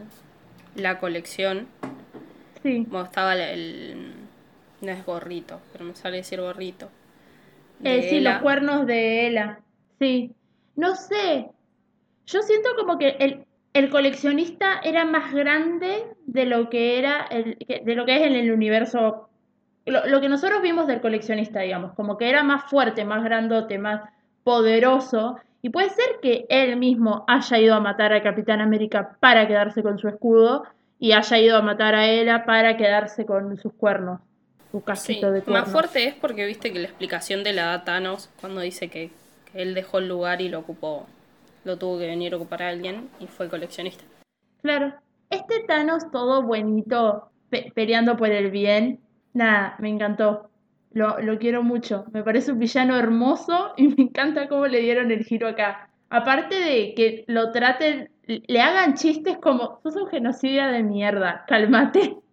[0.75, 1.67] la colección.
[2.63, 2.85] Sí.
[2.89, 4.13] Como estaba el,
[4.81, 6.89] No es gorrito, pero me sale decir gorrito.
[7.83, 9.59] Eh, sí, los cuernos de Ela.
[9.99, 10.31] Sí.
[10.75, 11.49] No sé.
[12.25, 17.57] Yo siento como que el, el coleccionista era más grande de lo que era el,
[17.57, 19.27] de lo que es en el universo
[19.87, 24.01] lo, que nosotros vimos del coleccionista, digamos, como que era más fuerte, más grandote, más
[24.43, 25.37] poderoso.
[25.67, 29.83] Y puede ser que él mismo haya ido a matar al Capitán América para quedarse
[29.83, 30.63] con su escudo
[30.97, 34.21] y haya ido a matar a Ella para quedarse con sus cuernos,
[34.71, 35.65] su casito de cuernos.
[35.65, 39.11] Más fuerte es porque viste que la explicación de la da Thanos cuando dice que,
[39.53, 41.05] él dejó el lugar y lo ocupó,
[41.65, 44.05] lo tuvo que venir a ocupar a alguien y fue coleccionista.
[44.61, 44.93] Claro,
[45.29, 47.29] este Thanos todo buenito,
[47.75, 49.01] peleando por el bien,
[49.33, 50.49] Nada, me encantó.
[50.97, 52.05] Lo, lo quiero mucho.
[52.11, 55.89] Me parece un villano hermoso y me encanta cómo le dieron el giro acá.
[56.09, 62.15] Aparte de que lo traten, le hagan chistes como, sos un genocidio de mierda, cálmate.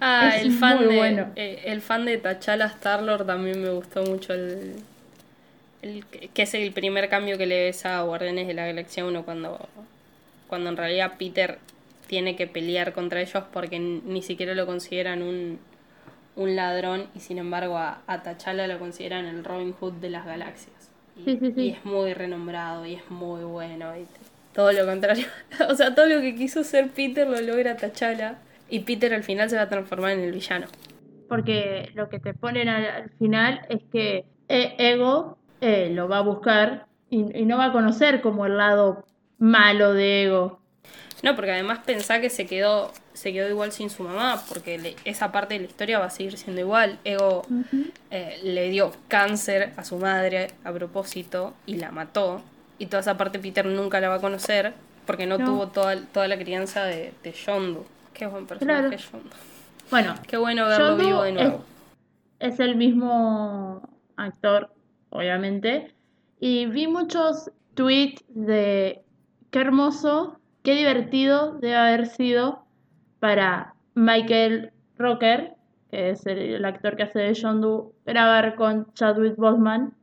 [0.00, 1.30] Ah, el fan, de, bueno.
[1.36, 4.74] Eh, el fan de T'Challa Starlord también me gustó mucho el,
[5.82, 9.24] el, que es el primer cambio que le ves a Guardianes de la Galaxia 1
[9.24, 9.68] cuando,
[10.48, 11.60] cuando en realidad Peter
[12.08, 15.60] tiene que pelear contra ellos porque ni siquiera lo consideran un,
[16.36, 20.24] un ladrón y sin embargo a, a T'Challa lo consideran el Robin Hood de las
[20.24, 20.90] galaxias.
[21.26, 23.96] Y, es muy renombrado y es muy bueno.
[23.96, 24.06] Y
[24.54, 25.26] todo lo contrario.
[25.68, 28.38] o sea, todo lo que quiso ser Peter lo logra T'Challa.
[28.68, 30.66] Y Peter al final se va a transformar en el villano.
[31.28, 36.22] Porque lo que te ponen al, final es que eh, Ego eh, lo va a
[36.22, 39.04] buscar y, y no va a conocer como el lado
[39.38, 40.61] malo de Ego.
[41.22, 45.30] No, porque además pensá que se quedó, se quedó igual sin su mamá, porque esa
[45.30, 46.98] parte de la historia va a seguir siendo igual.
[47.04, 47.46] Ego
[48.10, 52.42] eh, le dio cáncer a su madre a propósito y la mató.
[52.78, 54.74] Y toda esa parte Peter nunca la va a conocer
[55.06, 57.84] porque no, tuvo toda, toda la crianza de, de Yondu.
[58.12, 59.30] Qué buen personaje Yondu.
[59.90, 61.64] Bueno, qué bueno verlo vivo de nuevo.
[62.40, 64.70] Es, es el mismo actor
[65.12, 65.94] obviamente.
[66.40, 69.04] Y vi muchos tweets de
[69.50, 72.64] qué hermoso, qué divertido debe haber sido
[73.20, 75.54] para Michael Rocker,
[75.90, 79.94] que es el, actor que hace de John Doe, grabar con Chadwick Boseman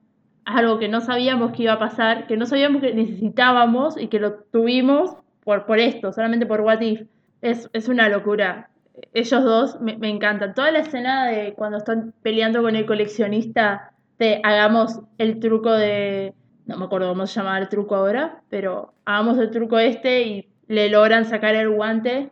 [0.45, 4.19] algo que no sabíamos que iba a pasar, que no sabíamos que necesitábamos y que
[4.19, 7.01] lo tuvimos por, por esto, solamente por What If.
[7.41, 8.69] Es, es una locura.
[9.13, 10.53] Ellos dos me, me, encantan.
[10.53, 16.33] Toda la escena de cuando están peleando con el coleccionista, de hagamos el truco de.
[16.65, 20.48] No me acuerdo cómo se llamaba el truco ahora, pero hagamos el truco este y
[20.69, 22.29] le logran sacar el guante.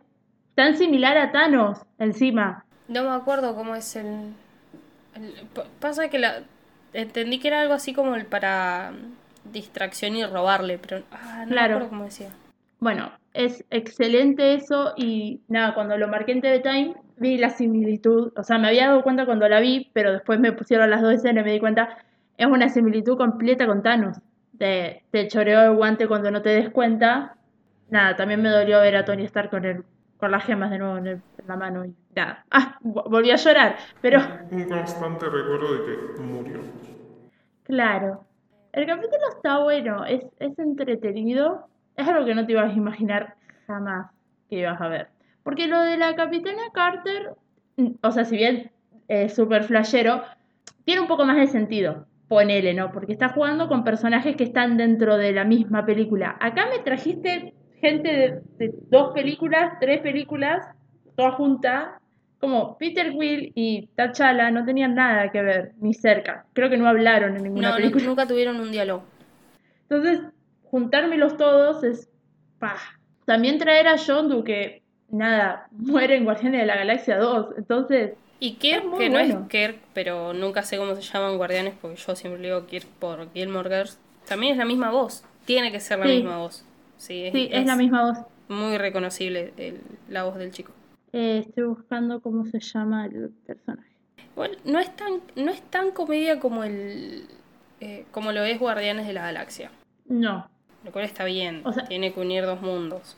[0.54, 2.64] Tan similar a Thanos, encima.
[2.88, 4.32] No me acuerdo cómo es el.
[5.14, 5.34] el
[5.78, 6.42] pasa que la,
[6.94, 8.92] entendí que era algo así como el para
[9.52, 11.68] distracción y robarle, pero ah, no claro.
[11.68, 12.30] me acuerdo cómo decía.
[12.80, 18.32] Bueno, es excelente eso y nada, cuando lo marqué en TV Time vi la similitud,
[18.36, 21.14] o sea, me había dado cuenta cuando la vi, pero después me pusieron las dos
[21.14, 21.98] escenas y me di cuenta,
[22.36, 24.18] es una similitud completa con Thanos.
[24.58, 27.36] Te, te choreo el guante cuando no te des cuenta.
[27.90, 29.84] Nada, también me dolió ver a Tony Stark con el,
[30.18, 32.44] con las gemas de nuevo en, la mano y nada.
[32.50, 34.20] Ah, volví a llorar, pero...
[34.50, 36.60] Un constante recuerdo de que murió.
[37.62, 38.24] Claro.
[38.72, 41.68] El capítulo está bueno, es, es entretenido.
[41.96, 44.10] Es algo que no te ibas a imaginar jamás
[44.48, 45.08] que ibas a ver.
[45.42, 47.32] Porque lo de la Capitana Carter,
[47.76, 48.70] mm, o sea, si bien
[49.08, 50.22] es súper flashero,
[50.84, 52.06] tiene un poco más de sentido.
[52.28, 52.92] Ponele, ¿no?
[52.92, 56.36] Porque está jugando con personajes que están dentro de la misma película.
[56.40, 60.66] Acá me trajiste gente de, de dos películas, tres películas,
[61.16, 61.88] todas juntas,
[62.40, 66.46] como Peter Quill y T'Challa no tenían nada que ver, ni cerca.
[66.52, 68.04] Creo que no hablaron en ninguna película.
[68.04, 69.02] nunca tuvieron un diálogo.
[69.82, 70.20] Entonces,
[70.64, 72.08] juntármelos todos es...
[72.58, 72.78] ¡Pah!
[73.24, 77.54] También traer a Yondu, que, nada, muere en Guardianes de la Galaxia 2.
[77.58, 78.12] Entonces...
[78.40, 82.14] Y Kirk, que no es Kirk, pero nunca sé cómo se llaman Guardianes, porque yo
[82.14, 83.98] siempre digo Kirk por Gilmore Girls.
[84.28, 85.24] También es la misma voz.
[85.44, 86.64] Tiene que ser la misma voz.
[86.98, 88.18] Sí, es, sí, es la misma voz.
[88.48, 89.52] Muy reconocible
[90.08, 90.72] la voz del chico.
[91.12, 93.88] Eh, estoy buscando cómo se llama el personaje.
[94.36, 97.26] Bueno, no es tan, no es tan comedia como el
[97.80, 99.70] eh, como lo es Guardianes de la Galaxia.
[100.06, 100.48] No.
[100.84, 101.62] Lo cual está bien.
[101.88, 103.16] Tiene que unir dos mundos.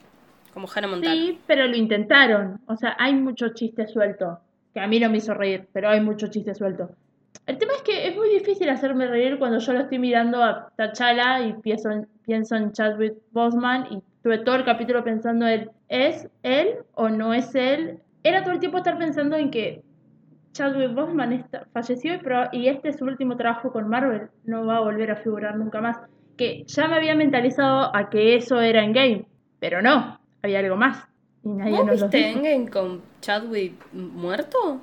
[0.52, 1.14] Como Hannah Montana.
[1.14, 2.60] Sí, pero lo intentaron.
[2.66, 4.40] O sea, hay mucho chiste suelto.
[4.74, 6.90] Que a mí no me hizo reír, pero hay mucho chiste suelto.
[7.46, 10.70] El tema es que es muy difícil hacerme reír cuando yo lo estoy mirando a
[10.76, 15.70] T'Challa y pienso en, pienso en Chadwick Boseman y tuve todo el capítulo pensando en
[15.88, 18.00] ¿es él o no es él?
[18.22, 19.82] Era todo el tiempo estar pensando en que
[20.52, 22.20] Chadwick Boseman está, falleció y,
[22.58, 25.80] y este es su último trabajo con Marvel, no va a volver a figurar nunca
[25.80, 25.98] más.
[26.36, 29.26] Que ya me había mentalizado a que eso era en game,
[29.58, 31.06] pero no, había algo más.
[31.44, 34.80] Y nadie ¿Vos nos viste Endgame con Chadwick muerto?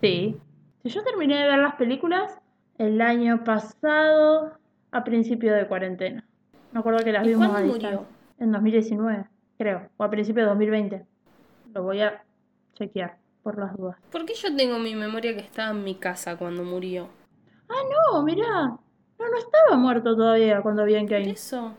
[0.00, 0.36] Sí.
[0.82, 2.32] Si yo terminé de ver las películas
[2.78, 4.58] el año pasado,
[4.92, 6.24] a principio de cuarentena.
[6.72, 8.06] Me acuerdo que las vimos a murió?
[8.38, 9.26] En 2019,
[9.58, 11.06] creo, o a principios de 2020.
[11.74, 12.24] Lo voy a
[12.74, 13.96] chequear por las dudas.
[14.10, 17.08] ¿Por qué yo tengo mi memoria que estaba en mi casa cuando murió?
[17.68, 18.78] Ah, no, mirá.
[19.18, 21.30] No, no estaba muerto todavía cuando vi en Kane.
[21.30, 21.74] Eso.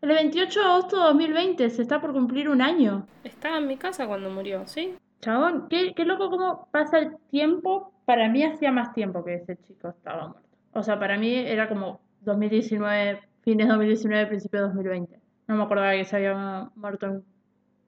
[0.00, 3.06] El 28 de agosto de 2020, se está por cumplir un año.
[3.24, 4.94] Estaba en mi casa cuando murió, ¿sí?
[5.20, 7.92] Chabón, qué, qué loco cómo pasa el tiempo.
[8.04, 10.48] Para mí hacía más tiempo que ese chico estaba muerto.
[10.72, 15.20] O sea, para mí era como 2019, fines de 2019, principio de 2020.
[15.46, 17.24] No me acordaba que se había muerto en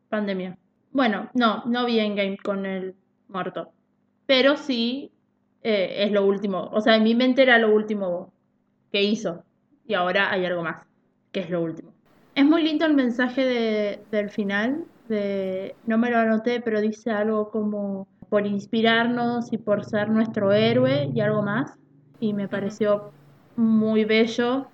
[0.08, 0.56] pandemia.
[0.90, 2.94] Bueno, no, no vi Endgame con el
[3.28, 3.70] muerto.
[4.24, 5.12] Pero sí
[5.62, 6.70] eh, es lo último.
[6.72, 8.32] O sea, en mi mente era lo último
[8.90, 9.44] que hizo.
[9.86, 10.86] Y ahora hay algo más,
[11.30, 11.92] que es lo último.
[12.34, 14.86] Es muy lindo el mensaje de, del final.
[15.08, 20.52] De, no me lo anoté, pero dice algo como por inspirarnos y por ser nuestro
[20.52, 21.74] héroe y algo más.
[22.18, 23.12] Y me pareció
[23.56, 24.68] muy bello,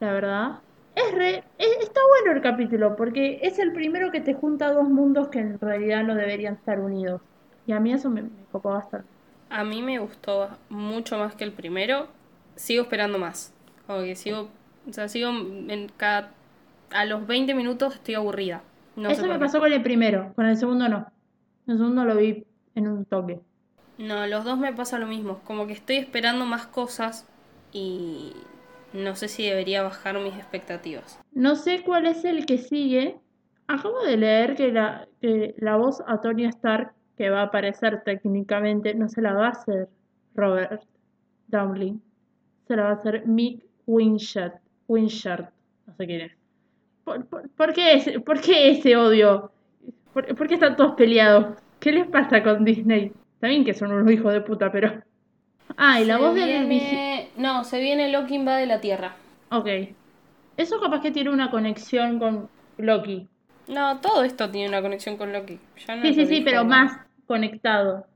[0.00, 0.58] la verdad
[0.94, 5.28] es re, está bueno el capítulo porque es el primero que te junta dos mundos
[5.28, 7.20] que en realidad no deberían estar unidos.
[7.66, 9.06] Y a mí eso me, me copó bastante.
[9.50, 12.08] A mí me gustó mucho más que el primero.
[12.56, 13.52] Sigo esperando más.
[13.86, 14.48] Como que sigo,
[14.88, 16.32] o sea, sigo en cada
[16.90, 18.62] a los 20 minutos estoy aburrida.
[18.96, 21.06] Eso me pasó con el primero, con el segundo no.
[21.66, 22.44] El segundo lo vi
[22.74, 23.40] en un toque.
[23.98, 27.26] No, los dos me pasa lo mismo, como que estoy esperando más cosas
[27.72, 28.32] y
[28.92, 31.20] no sé si debería bajar mis expectativas.
[31.32, 33.18] No sé cuál es el que sigue.
[33.66, 38.02] Acabo de leer que la, que la voz a Tony Stark, que va a aparecer
[38.04, 39.88] técnicamente, no se la va a hacer
[40.34, 40.82] Robert
[41.48, 42.00] Downey.
[42.66, 44.60] Se la va a hacer Mick Winshart.
[44.86, 45.50] Winshart.
[45.86, 46.32] No sé quién es.
[47.56, 49.50] ¿Por, qué, ese, por qué ese odio?
[50.12, 51.58] ¿Por, ¿Por, qué están todos peleados?
[51.80, 53.12] ¿Qué les pasa con Disney?
[53.40, 55.02] También que son unos hijos de puta, pero...
[55.76, 56.68] Ah, y la voz del
[57.36, 59.16] No, No, se viene Loki invade la Tierra.
[59.50, 59.68] Ok.
[60.56, 62.48] Eso capaz que tiene una conexión con
[62.78, 63.28] Loki.
[63.68, 65.60] No, todo esto tiene una conexión con Loki.
[65.86, 68.06] Ya no Sí, sí, sí, pero más conectado.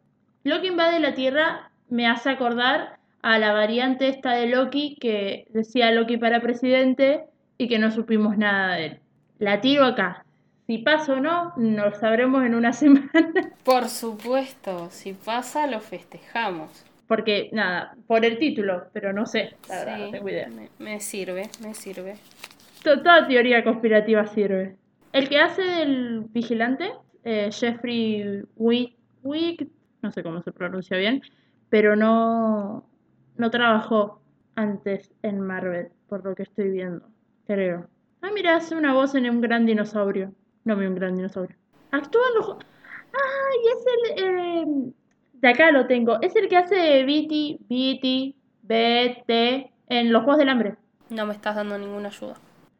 [0.44, 5.92] Loki invade la Tierra me hace acordar a la variante esta de Loki que decía
[5.92, 7.24] Loki para presidente
[7.58, 9.00] y que no supimos nada de él.
[9.38, 10.24] La tiro acá.
[10.66, 13.10] Si pasa o no, lo sabremos en una semana.
[13.62, 16.84] Por supuesto, si pasa lo festejamos.
[17.12, 20.48] Porque, nada, por el título, pero no sé, la verdad, no Sí, tengo idea.
[20.48, 22.14] me, me sirve, me sirve.
[22.82, 24.76] To- Toda teoría conspirativa sirve.
[25.12, 26.90] El que hace del vigilante,
[27.24, 29.68] eh, Jeffrey Wick, Wick,
[30.00, 31.20] no sé cómo se pronuncia bien,
[31.68, 32.88] pero no,
[33.36, 34.22] no trabajó
[34.54, 37.06] antes en Marvel, por lo que estoy viendo,
[37.46, 37.88] creo.
[38.22, 40.32] Ah, mira, hace una voz en un gran dinosaurio.
[40.64, 41.56] No vi un gran dinosaurio.
[41.90, 42.46] Actúa en los...
[42.46, 42.64] ju-
[43.14, 43.84] Ah, y es
[44.16, 44.24] el...
[44.24, 44.92] eh,
[45.42, 46.18] de acá lo tengo.
[46.22, 50.76] Es el que hace BT, BT, BT en los Juegos del Hambre.
[51.10, 52.34] No me estás dando ninguna ayuda.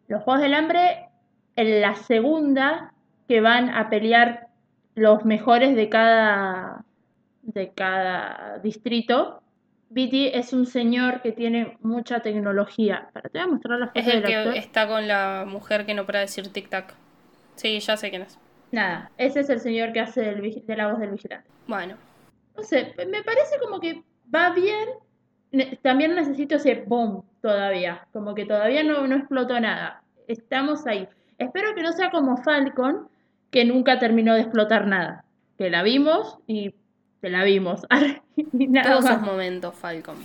[0.09, 1.09] Los Juegos del Hambre,
[1.57, 2.93] en la segunda,
[3.29, 4.47] que van a pelear
[4.95, 6.85] los mejores de cada,
[7.43, 9.43] de cada distrito.
[9.91, 13.09] BT es un señor que tiene mucha tecnología.
[13.13, 14.53] Para, te voy a mostrar la foto Es el del actor.
[14.55, 16.95] que está con la mujer que no para decir tic tac.
[17.57, 18.39] Sí, ya sé quién es.
[18.71, 21.47] Nada, ese es el señor que hace vigi- de la voz del vigilante.
[21.67, 21.97] Bueno,
[22.57, 24.03] No sé, me parece como que
[24.35, 24.89] va bien.
[25.83, 28.07] También necesito ese boom todavía.
[28.13, 30.03] Como que todavía no, no explotó nada.
[30.29, 31.09] Estamos ahí.
[31.39, 33.09] Espero que no sea como Falcon,
[33.51, 35.25] que nunca terminó de explotar nada.
[35.59, 36.75] Que la vimos y
[37.21, 37.87] te la vimos.
[38.37, 39.13] y nada todos más.
[39.15, 40.17] esos momentos, Falcon.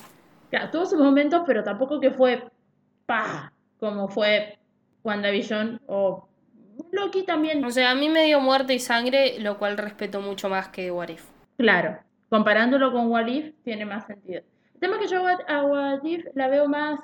[0.50, 2.44] Claro, tuvo sus momentos, pero tampoco que fue
[3.06, 4.58] pa como fue
[5.04, 6.28] WandaVision o
[6.92, 7.64] Loki también.
[7.66, 10.92] O sea, a mí me dio muerte y sangre, lo cual respeto mucho más que
[10.92, 11.26] What If.
[11.58, 12.00] Claro,
[12.30, 14.42] comparándolo con What If, tiene más sentido.
[14.76, 17.00] El tema es que yo a What- a What If la veo más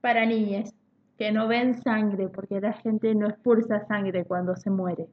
[0.00, 0.74] para niñas,
[1.18, 5.06] que no ven sangre, porque la gente no expulsa sangre cuando se muere.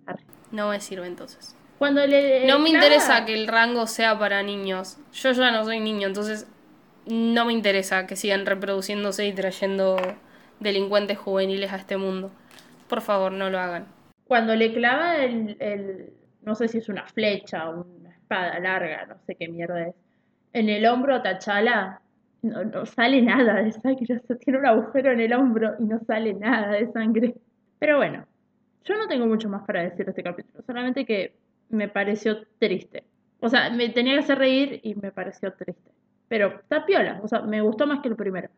[0.52, 1.56] No me sirve entonces.
[1.78, 4.98] Cuando le No me interesa que el rango sea para niños.
[5.14, 6.48] Yo ya no soy niño, entonces
[7.06, 9.98] no me interesa que sigan reproduciéndose y trayendo
[10.60, 12.32] delincuentes juveniles a este mundo.
[12.88, 13.86] Por favor, no lo hagan.
[14.26, 19.06] Cuando le clava el, el- no sé si es una flecha o una espada larga,
[19.06, 19.96] no sé qué mierda es,
[20.54, 22.02] en el hombro a T'Challa,
[22.42, 25.84] no, no sale nada de sangre, o sea, tiene un agujero en el hombro y
[25.84, 27.36] no sale nada de sangre.
[27.80, 28.26] Pero bueno,
[28.84, 31.34] yo no tengo mucho más para decir de este capítulo, solamente que
[31.70, 33.04] me pareció triste.
[33.40, 35.92] O sea, me tenía que hacer reír y me pareció triste.
[36.28, 38.50] Pero está piola, o sea, me gustó más que el primero.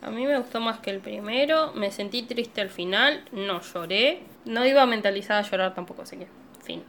[0.00, 4.20] A mí me gustó más que el primero, me sentí triste al final, no lloré,
[4.44, 6.28] no iba mentalizada a llorar tampoco, así que,
[6.62, 6.82] fin.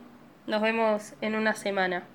[0.49, 2.05] Nos vemos en una semana.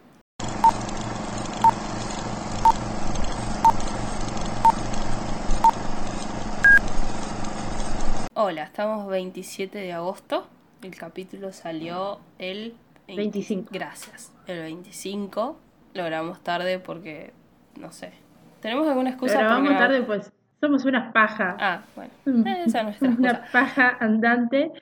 [8.35, 10.49] Hola, estamos 27 de agosto,
[10.83, 12.75] el capítulo salió el
[13.07, 13.69] 20 25.
[13.73, 15.57] Gracias, el 25,
[15.95, 17.33] lo grabamos tarde porque,
[17.79, 18.15] no sé,
[18.61, 19.91] ¿tenemos alguna excusa para vamos grabar?
[19.91, 21.55] tarde, pues somos unas pajas.
[21.61, 22.11] Ah, bueno.
[22.67, 23.53] Esa es nuestra una excusa.
[23.53, 24.73] paja andante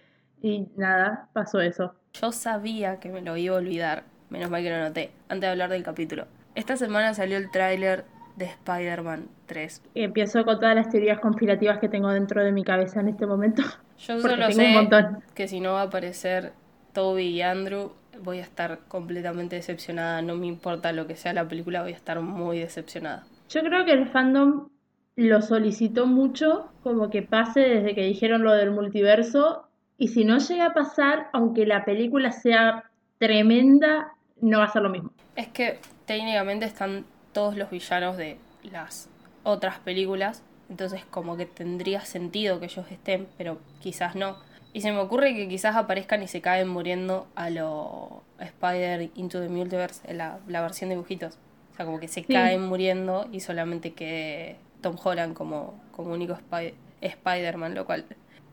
[0.40, 1.94] y nada, pasó eso.
[2.20, 4.04] Yo sabía que me lo iba a olvidar.
[4.30, 5.10] Menos mal que lo noté.
[5.28, 6.26] Antes de hablar del capítulo.
[6.54, 8.04] Esta semana salió el tráiler
[8.36, 9.82] de Spider-Man 3.
[9.94, 13.62] Empiezo con todas las teorías conspirativas que tengo dentro de mi cabeza en este momento.
[13.98, 15.22] Yo solo tengo sé un montón.
[15.34, 16.52] que si no va a aparecer
[16.92, 17.92] Toby y Andrew,
[18.22, 20.22] voy a estar completamente decepcionada.
[20.22, 23.24] No me importa lo que sea la película, voy a estar muy decepcionada.
[23.48, 24.68] Yo creo que el fandom
[25.16, 29.68] lo solicitó mucho, como que pase desde que dijeron lo del multiverso.
[30.02, 34.08] Y si no llega a pasar, aunque la película sea tremenda,
[34.40, 35.12] no va a ser lo mismo.
[35.36, 39.08] Es que técnicamente están todos los villanos de las
[39.44, 44.38] otras películas, entonces como que tendría sentido que ellos estén, pero quizás no.
[44.72, 49.40] Y se me ocurre que quizás aparezcan y se caen muriendo a lo Spider Into
[49.40, 51.38] the Multiverse, en la, la versión de dibujitos.
[51.72, 52.32] O sea, como que se Sí.
[52.32, 58.04] caen muriendo y solamente que Tom Holland como, como único Spy- Spider-Man, lo cual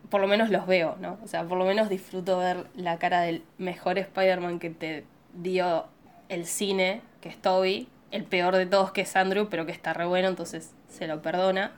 [0.10, 1.18] por lo menos los veo, ¿no?
[1.24, 5.86] O sea, por lo menos disfruto ver la cara del mejor Spider-Man que te dio
[6.30, 9.94] el cine, que es Toby, el peor de todos que es Andrew, pero que está
[9.94, 11.72] re bueno, entonces se lo perdona.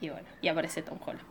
[0.00, 1.26] Y bueno, y aparece Tom Holland,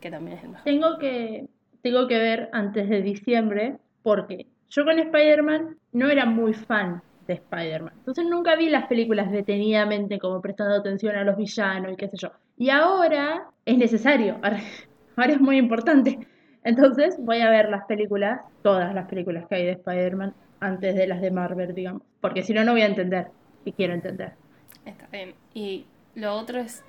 [0.00, 0.64] que también es el mejor.
[0.64, 1.46] Tengo que,
[1.82, 7.34] tengo que ver antes de diciembre, porque yo con Spider-Man no era muy fan de
[7.34, 7.92] Spider-Man.
[7.98, 12.16] Entonces nunca vi las películas detenidamente, como prestando atención a los villanos y qué sé
[12.16, 12.32] yo.
[12.56, 14.38] Y ahora es necesario,
[15.16, 16.18] es muy importante.
[16.62, 21.06] Entonces voy a ver las películas, todas las películas que hay de Spider-Man, antes de
[21.06, 22.02] las de Marvel, digamos.
[22.20, 23.28] Porque si no, no voy a entender.
[23.64, 24.32] Y quiero entender.
[24.84, 25.34] Está bien.
[25.52, 26.84] Y lo otro es,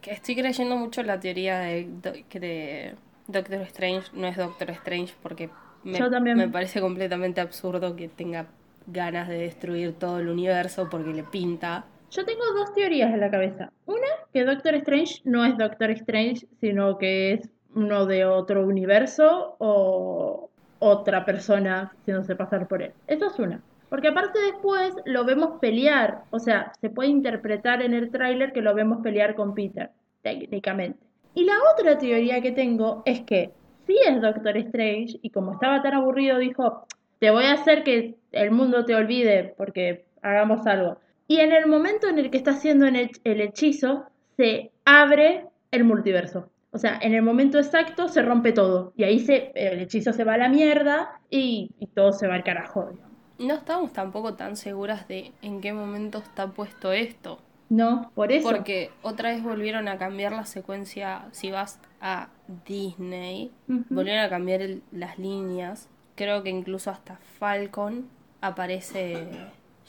[0.00, 1.88] que estoy creyendo mucho la teoría de,
[2.32, 2.94] de
[3.28, 5.50] Doctor Strange no es Doctor Strange porque
[5.84, 8.46] me, me parece completamente absurdo que tenga
[8.86, 11.84] ganas de destruir todo el universo porque le pinta.
[12.10, 13.70] Yo tengo dos teorías en la cabeza.
[13.86, 19.56] Una, que Doctor Strange no es Doctor Strange, sino que es uno de otro universo
[19.58, 22.92] o otra persona haciéndose pasar por él.
[23.06, 23.60] Eso es una.
[23.88, 28.60] Porque aparte después lo vemos pelear, o sea, se puede interpretar en el tráiler que
[28.60, 29.90] lo vemos pelear con Peter,
[30.22, 30.98] técnicamente.
[31.34, 33.50] Y la otra teoría que tengo es que
[33.86, 36.86] sí es Doctor Strange y como estaba tan aburrido dijo,
[37.18, 40.98] te voy a hacer que el mundo te olvide porque hagamos algo.
[41.28, 44.06] Y en el momento en el que está haciendo el hech- el hechizo,
[44.36, 46.50] se abre el multiverso.
[46.70, 48.92] O sea, en el momento exacto se rompe todo.
[48.96, 52.34] Y ahí se, el hechizo se va a la mierda y, y todo se va
[52.34, 52.90] al carajo.
[53.38, 57.38] No estamos tampoco tan seguras de en qué momento está puesto esto.
[57.68, 58.48] No, por eso.
[58.48, 61.26] Porque otra vez volvieron a cambiar la secuencia.
[61.32, 62.28] Si vas a
[62.66, 63.52] Disney,
[63.90, 65.88] volvieron a cambiar el- las líneas.
[66.14, 68.08] Creo que incluso hasta Falcon
[68.40, 69.28] aparece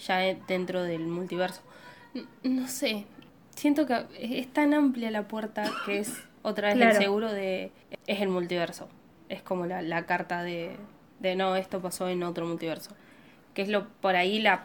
[0.06, 1.62] ya e- dentro del multiverso.
[2.44, 3.06] No sé,
[3.56, 6.92] siento que es tan amplia la puerta que es otra vez Claro.
[6.92, 7.72] el seguro de...
[8.08, 8.88] Es el multiverso.
[9.30, 10.76] Es como la, la carta de,
[11.20, 12.92] de no, esto pasó en otro multiverso.
[13.54, 14.64] Que es lo por ahí la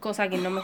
[0.00, 0.62] cosa que no me...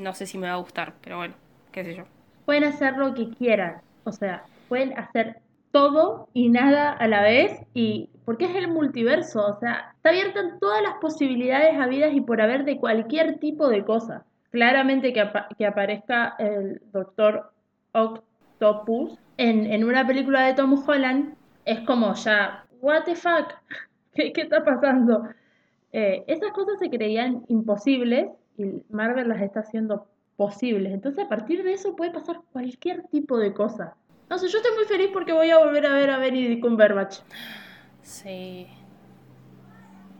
[0.00, 1.34] No sé si me va a gustar, pero bueno,
[1.72, 2.04] qué sé yo.
[2.44, 3.80] Pueden hacer lo que quieran.
[4.04, 5.40] O sea, pueden hacer
[5.72, 7.60] todo y nada a la vez.
[7.74, 9.46] Y porque es el multiverso.
[9.46, 13.68] O sea, está abierta en todas las posibilidades habidas y por haber de cualquier tipo
[13.68, 14.26] de cosa.
[14.50, 15.24] Claramente que,
[15.56, 17.50] que aparezca el Doctor
[17.92, 23.54] Octopus en, en una película de Tom Holland es como ya, what the fuck,
[24.14, 25.28] ¿qué, qué está pasando?
[25.92, 30.92] Eh, esas cosas se creían imposibles y Marvel las está haciendo posibles.
[30.92, 33.94] Entonces, a partir de eso puede pasar cualquier tipo de cosa.
[34.28, 37.18] No sé, yo estoy muy feliz porque voy a volver a ver a Benedict Cumberbatch.
[38.06, 38.68] Sí,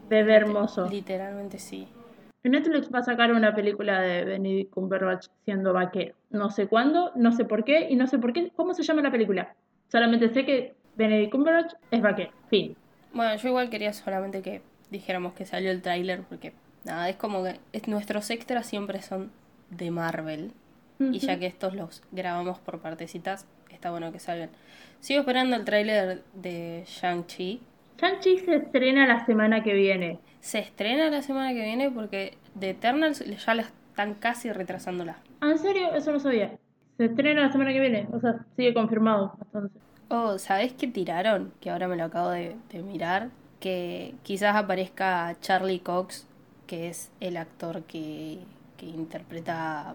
[0.09, 0.89] Bebé hermoso.
[0.89, 1.87] literalmente sí.
[2.43, 6.15] Netflix va a sacar una película de Benedict Cumberbatch siendo vaquero.
[6.31, 8.51] No sé cuándo, no sé por qué y no sé por qué.
[8.57, 9.55] ¿Cómo se llama la película?
[9.91, 12.31] Solamente sé que Benedict Cumberbatch es vaquero.
[12.49, 12.77] Fin.
[13.13, 16.53] Bueno, yo igual quería solamente que dijéramos que salió el tráiler porque
[16.85, 19.31] nada, es como que es- nuestros extras siempre son
[19.71, 20.53] de Marvel
[20.99, 24.51] y ya que estos los grabamos por partecitas, está bueno que salgan.
[25.01, 27.61] Sigo esperando el tráiler de Shang-Chi.
[27.99, 30.19] Shang-Chi se estrena la semana que viene.
[30.41, 35.17] Se estrena la semana que viene porque de Eternals ya la están casi retrasándola.
[35.41, 35.93] Ah, ¿en serio?
[35.95, 36.59] Eso no sabía.
[36.97, 38.07] Se estrena la semana que viene.
[38.13, 39.37] O sea, sigue confirmado.
[39.47, 39.83] Entonces.
[40.09, 41.53] Oh, ¿sabés qué tiraron?
[41.61, 43.31] Que ahora me lo acabo de, de mirar.
[43.61, 46.29] Que quizás aparezca Charlie Cox,
[46.67, 48.39] que es el actor que,
[48.77, 49.95] que interpreta.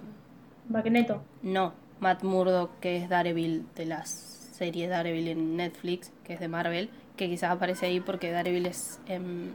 [0.67, 1.21] Magneto.
[1.43, 6.47] No, Matt Murdock, que es Daredevil de la serie Daredevil en Netflix, que es de
[6.47, 6.89] Marvel.
[7.21, 9.51] Que quizás aparece ahí porque Daredevil es, em,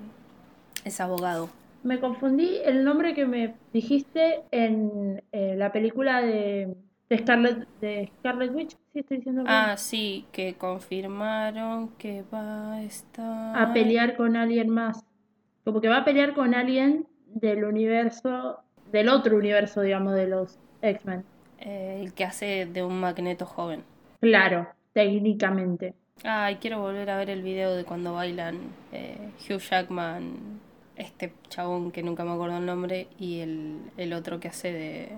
[0.85, 1.49] es abogado.
[1.83, 6.77] Me confundí el nombre que me dijiste en eh, la película de,
[7.11, 8.71] de Scarlet de Scarlet Witch.
[8.93, 9.53] Sí, estoy diciendo bien.
[9.53, 13.59] Ah, sí, que confirmaron que va a estar.
[13.61, 15.05] a pelear con alguien más.
[15.65, 18.61] Como que va a pelear con alguien del universo,
[18.93, 21.25] del otro universo, digamos, de los X-Men.
[21.59, 23.83] eh, el que hace de un magneto joven.
[24.21, 25.95] Claro, técnicamente.
[26.25, 28.59] Ay, quiero volver a ver el video de cuando bailan
[28.93, 30.61] eh, Hugh Jackman,
[30.97, 35.13] este chabón que nunca me acuerdo el nombre, y el, el otro que hace de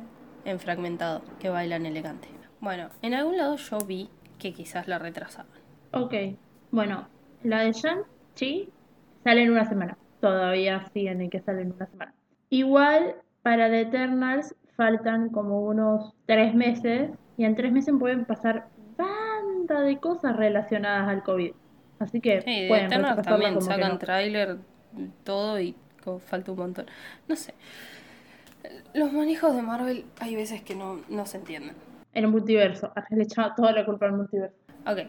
[0.45, 2.29] en fragmentado, que bailan elegante.
[2.61, 5.53] Bueno, en algún lado yo vi que quizás la retrasaban.
[5.93, 6.15] Ok,
[6.71, 7.09] bueno,
[7.43, 8.71] la de Shang-Chi
[9.25, 9.97] sale en una semana.
[10.21, 12.15] Todavía siguen en que sale en una semana.
[12.51, 17.11] Igual, para The Eternals faltan como unos tres meses.
[17.37, 18.69] Y en tres meses pueden pasar
[19.67, 21.53] de cosas relacionadas al COVID.
[21.99, 22.91] Así que Sí, de pueden
[23.23, 23.99] también sacan no.
[23.99, 24.59] tráiler,
[25.25, 25.75] todo y
[26.27, 26.87] falta un montón.
[27.27, 27.55] No sé.
[28.95, 31.75] Los manejos de Marvel hay veces que no, no se entienden.
[32.15, 32.93] En el multiverso.
[33.11, 34.57] Le echaba toda la culpa al multiverso.
[34.87, 35.01] Ok,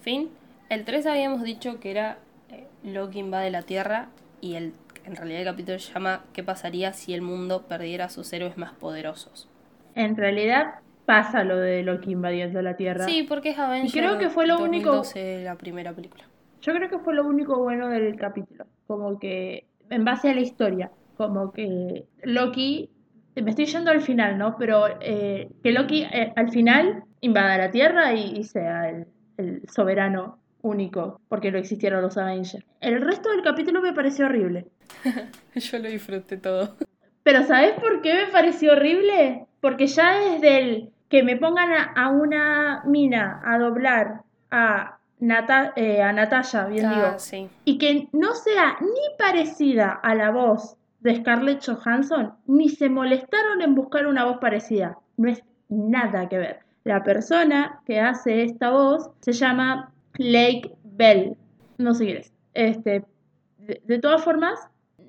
[0.00, 0.30] fin.
[0.68, 2.18] El 3 habíamos dicho que era
[2.50, 4.08] eh, Loki invade la Tierra
[4.40, 4.72] y el,
[5.04, 8.56] en realidad el capítulo se llama ¿Qué pasaría si el mundo perdiera a sus héroes
[8.56, 9.48] más poderosos?
[9.94, 13.04] En realidad pasa lo de Loki invadiendo la Tierra.
[13.06, 16.24] Sí, porque es Avengers creo que fue lo único- 2012 la primera película.
[16.62, 18.66] Yo creo que fue lo único bueno del capítulo.
[18.86, 22.90] Como que, en base a la historia, como que Loki,
[23.36, 24.56] me estoy yendo al final, ¿no?
[24.58, 29.62] Pero eh, que Loki eh, al final invada la Tierra y, y sea el, el
[29.68, 32.64] soberano único, porque no existieron los Avengers.
[32.80, 34.66] El resto del capítulo me pareció horrible.
[35.54, 36.76] Yo lo disfruté todo.
[37.22, 39.44] Pero ¿sabes por qué me pareció horrible?
[39.60, 45.72] Porque ya desde el que me pongan a, a una mina a doblar a, Nata-
[45.76, 47.48] eh, a Natalia, bien Ah, digo, sí.
[47.64, 53.62] y que no sea ni parecida a la voz de Scarlett Johansson, ni se molestaron
[53.62, 54.98] en buscar una voz parecida.
[55.16, 56.58] No es nada que ver.
[56.82, 61.36] La persona que hace esta voz se llama Lake Bell.
[61.78, 62.32] No sé quién es.
[62.54, 63.04] Este,
[63.58, 64.58] de, de todas formas,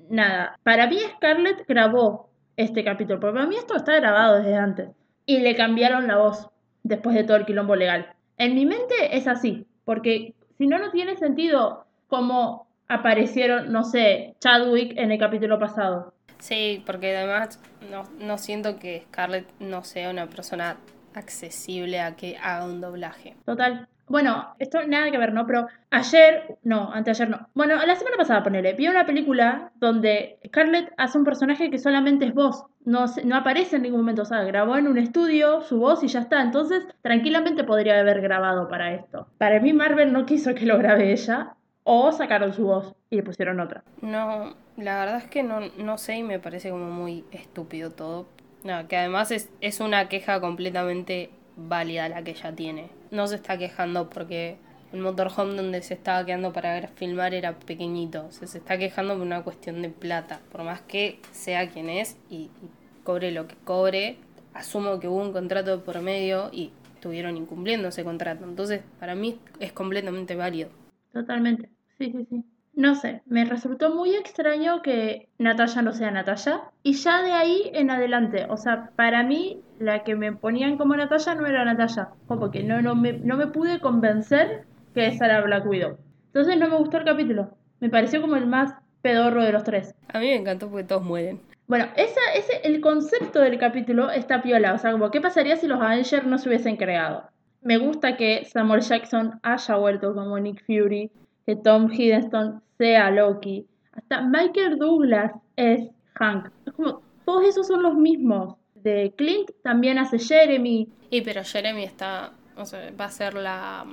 [0.08, 0.56] nada.
[0.62, 4.88] Para mí Scarlett grabó este capítulo, porque para mí esto está grabado desde antes.
[5.26, 6.48] Y le cambiaron la voz
[6.82, 8.14] después de todo el quilombo legal.
[8.38, 14.36] En mi mente es así, porque si no, no tiene sentido cómo aparecieron, no sé,
[14.40, 16.14] Chadwick en el capítulo pasado.
[16.38, 17.60] Sí, porque además
[17.90, 20.76] no, no siento que Scarlett no sea una persona
[21.14, 23.36] accesible a que haga un doblaje.
[23.44, 23.88] Total.
[24.08, 25.46] Bueno, esto nada que ver, ¿no?
[25.46, 27.48] Pero ayer, no, anteayer no.
[27.54, 32.24] Bueno, la semana pasada, ponele, vi una película donde Scarlett hace un personaje que solamente
[32.24, 32.64] es voz.
[32.84, 36.08] No, no aparece en ningún momento, o sea, grabó en un estudio su voz y
[36.08, 36.40] ya está.
[36.40, 39.26] Entonces, tranquilamente podría haber grabado para esto.
[39.38, 43.22] Para mí, Marvel no quiso que lo grabe ella, o sacaron su voz y le
[43.22, 43.84] pusieron otra.
[44.02, 48.26] No, la verdad es que no, no sé y me parece como muy estúpido todo.
[48.64, 52.90] No, que además es, es una queja completamente válida la que ella tiene.
[53.10, 54.58] No se está quejando porque
[54.92, 58.26] el motorhome donde se estaba quedando para filmar era pequeñito.
[58.26, 60.40] O se está quejando por una cuestión de plata.
[60.52, 62.70] Por más que sea quien es y, y
[63.04, 64.18] cobre lo que cobre,
[64.54, 68.44] asumo que hubo un contrato por medio y estuvieron incumpliendo ese contrato.
[68.44, 70.70] Entonces, para mí es completamente válido.
[71.12, 71.70] Totalmente.
[71.98, 72.44] Sí, sí, sí.
[72.76, 76.60] No sé, me resultó muy extraño que Natalia no sea Natalia.
[76.82, 80.94] Y ya de ahí en adelante, o sea, para mí la que me ponían como
[80.94, 82.10] Natalia no era Natalia.
[82.28, 85.96] Como que no, no, me, no me pude convencer que esa era Black Widow.
[86.26, 87.56] Entonces no me gustó el capítulo.
[87.80, 89.94] Me pareció como el más pedorro de los tres.
[90.12, 91.40] A mí me encantó porque todos mueren.
[91.68, 94.74] Bueno, esa, ese, el concepto del capítulo está piola.
[94.74, 97.24] O sea, como, ¿qué pasaría si los Avengers no se hubiesen creado?
[97.62, 101.10] Me gusta que Samuel Jackson haya vuelto como Nick Fury,
[101.46, 103.66] que Tom Hiddleston sea Loki.
[103.92, 106.48] Hasta Michael Douglas es Hank.
[106.66, 108.56] Es como, todos esos son los mismos.
[108.74, 110.88] De Clint también hace Jeremy.
[111.10, 113.86] Y pero Jeremy está, o sea, va a ser la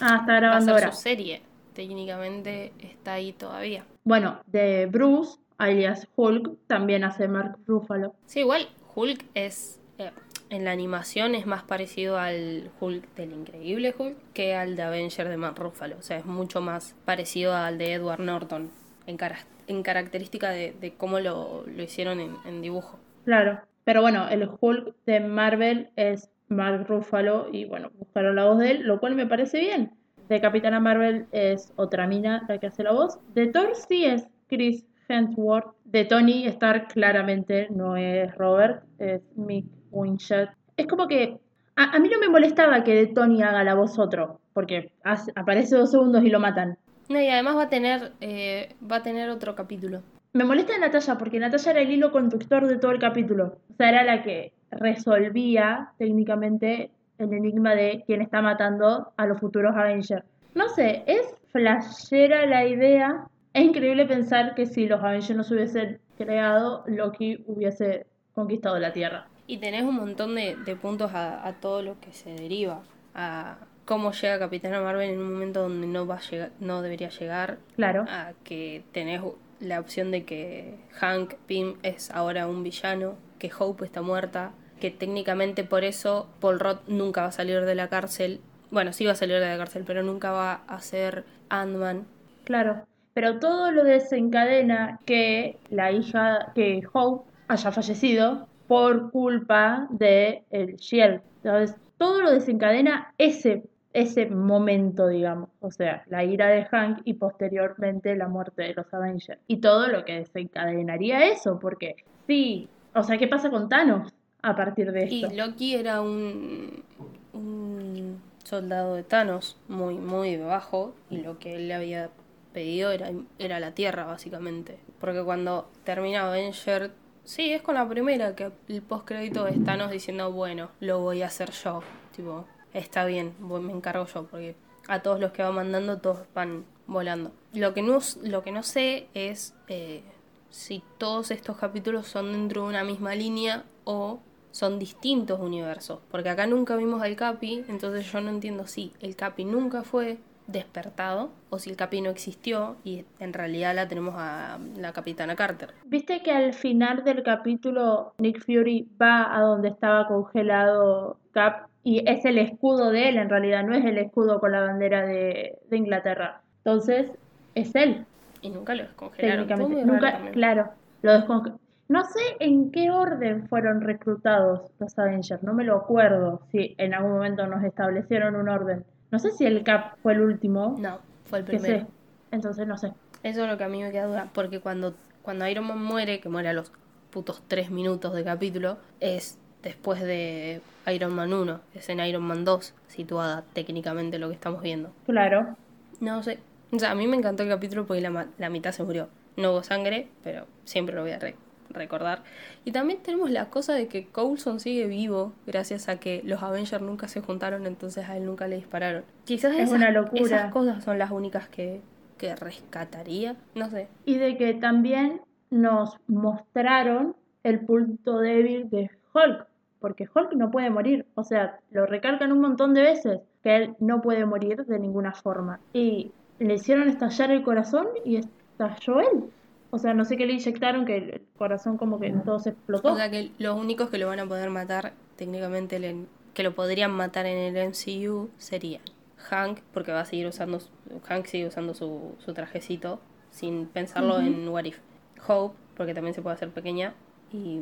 [0.00, 0.92] Ah, está va a grabando ser ahora.
[0.92, 1.42] su serie.
[1.72, 3.84] Técnicamente está ahí todavía.
[4.04, 8.14] Bueno, de Bruce, alias Hulk, también hace Mark Ruffalo.
[8.26, 10.10] Sí, igual Hulk es eh,
[10.50, 15.28] en la animación es más parecido al Hulk del increíble Hulk que al de Avenger
[15.28, 18.70] de Mark Ruffalo, o sea, es mucho más parecido al de Edward Norton
[19.06, 19.18] en,
[19.66, 22.98] en característica de, cómo lo, lo hicieron en, en dibujo.
[23.24, 28.58] Claro, pero bueno, el Hulk de Marvel es Mark Ruffalo y bueno, buscaron la voz
[28.58, 29.92] de él, lo cual me parece bien.
[30.28, 33.18] De Capitana Marvel es otra mina la que hace la voz.
[33.34, 35.74] De Thor sí es Chris Hemsworth.
[35.84, 40.50] De Tony Stark claramente no es Robert, es Mick Winshet.
[40.76, 41.38] Es como que
[41.76, 45.32] a, a mí no me molestaba que de Tony haga la voz otro, porque hace-
[45.36, 46.76] aparece dos segundos y lo matan.
[47.08, 50.02] No, y además va a tener eh, va a tener otro capítulo.
[50.34, 53.56] Me molesta de Natalia porque Natalia era el hilo conductor de todo el capítulo.
[53.72, 59.40] O sea, era la que resolvía técnicamente el enigma de quién está matando a los
[59.40, 60.24] futuros Avengers.
[60.54, 63.24] No sé, es flashera la idea.
[63.54, 68.92] Es increíble pensar que si los Avengers no se hubiesen creado, Loki hubiese conquistado la
[68.92, 69.26] Tierra.
[69.48, 72.84] Y tenés un montón de, de puntos a, a todo lo que se deriva.
[73.14, 77.08] A cómo llega Capitana Marvel en un momento donde no va a llegar, no debería
[77.08, 77.58] llegar.
[77.76, 79.22] Claro, A que tenés
[79.60, 84.90] la opción de que Hank Pym es ahora un villano, que Hope está muerta, que
[84.92, 88.40] técnicamente por eso Paul Roth nunca va a salir de la cárcel.
[88.70, 92.06] Bueno, sí va a salir de la cárcel, pero nunca va a ser Ant-Man.
[92.44, 92.84] claro.
[93.14, 100.76] Pero todo lo desencadena que la hija, que Hope haya fallecido por culpa de el
[100.76, 101.20] Shield.
[101.42, 105.48] Entonces, todo lo desencadena ese, ese momento, digamos.
[105.60, 109.40] O sea, la ira de Hank y posteriormente la muerte de los Avengers.
[109.48, 111.96] Y todo lo que desencadenaría eso, porque
[112.26, 114.12] sí, o sea, ¿qué pasa con Thanos
[114.42, 115.34] a partir de Y esto?
[115.34, 116.84] Loki era un,
[117.32, 122.10] un soldado de Thanos muy, muy bajo y lo que él le había
[122.52, 124.78] pedido era, era la Tierra, básicamente.
[125.00, 126.90] Porque cuando termina Avenger,
[127.28, 131.26] sí, es con la primera que el postcrédito es Thanos diciendo, bueno, lo voy a
[131.26, 131.82] hacer yo.
[132.16, 134.56] Tipo, está bien, me encargo yo, porque
[134.88, 137.30] a todos los que va mandando, todos van volando.
[137.52, 140.02] Lo que no, lo que no sé es eh,
[140.50, 144.20] si todos estos capítulos son dentro de una misma línea o
[144.50, 146.00] son distintos universos.
[146.10, 150.18] Porque acá nunca vimos al Capi, entonces yo no entiendo si el Capi nunca fue
[150.48, 155.36] despertado o si el Capi no existió y en realidad la tenemos a la Capitana
[155.36, 155.74] Carter.
[155.84, 162.02] ¿Viste que al final del capítulo Nick Fury va a donde estaba congelado Cap y
[162.10, 165.58] es el escudo de él en realidad, no es el escudo con la bandera de,
[165.68, 166.40] de Inglaterra?
[166.64, 167.12] Entonces,
[167.54, 168.04] es él.
[168.40, 169.46] Y nunca lo descongelaron.
[169.46, 169.84] Técnicamente.
[169.84, 170.70] Nunca, claro,
[171.02, 171.60] lo descongelaron.
[171.88, 176.92] No sé en qué orden fueron reclutados los Avengers, no me lo acuerdo si en
[176.92, 178.84] algún momento nos establecieron un orden.
[179.10, 180.76] No sé si el Cap fue el último.
[180.78, 181.86] No, fue el primero.
[182.30, 182.92] Entonces no sé.
[183.22, 186.20] Eso es lo que a mí me queda duda, porque cuando, cuando Iron Man muere,
[186.20, 186.70] que muere a los
[187.10, 190.60] putos tres minutos de capítulo, es después de
[190.92, 194.92] Iron Man 1, es en Iron Man 2, situada técnicamente lo que estamos viendo.
[195.06, 195.56] Claro.
[196.00, 196.38] No sé,
[196.70, 199.08] o sea, a mí me encantó el capítulo porque la, la mitad se murió.
[199.36, 201.34] No hubo sangre, pero siempre lo voy a re-
[201.70, 202.22] recordar.
[202.64, 206.82] Y también tenemos la cosa de que Coulson sigue vivo gracias a que los Avengers
[206.82, 209.04] nunca se juntaron, entonces a él nunca le dispararon.
[209.24, 210.22] Quizás Es esas, una locura.
[210.22, 211.80] esas cosas son las únicas que,
[212.16, 213.36] que rescataría.
[213.54, 213.88] No sé.
[214.04, 219.46] Y de que también nos mostraron el punto débil de Hulk.
[219.80, 221.06] Porque Hulk no puede morir.
[221.14, 223.20] O sea, lo recalcan un montón de veces.
[223.42, 225.60] Que él no puede morir de ninguna forma.
[225.72, 226.10] Y
[226.40, 229.24] le hicieron estallar el corazón y estalló él.
[229.70, 232.92] O sea, no sé qué le inyectaron, que el corazón como que todo se explotó.
[232.92, 236.54] O sea que los únicos que lo van a poder matar técnicamente, el- que lo
[236.54, 238.80] podrían matar en el MCU serían
[239.18, 240.70] Hank, porque va a seguir usando, su-
[241.06, 243.00] Hank sigue usando su, su trajecito
[243.30, 244.78] sin pensarlo en What If.
[245.26, 246.94] Hope, porque también se puede hacer pequeña.
[247.32, 247.58] Y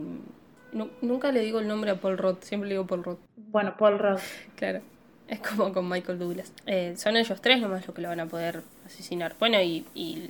[0.72, 3.18] nu- nunca le digo el nombre a Paul Roth, siempre le digo Paul Roth.
[3.36, 4.18] Bueno, Paul Rudd.
[4.56, 4.80] Claro.
[5.26, 6.52] Es como con Michael Douglas.
[6.66, 9.34] Eh, son ellos tres nomás los que lo van a poder asesinar.
[9.40, 10.28] Bueno, y, y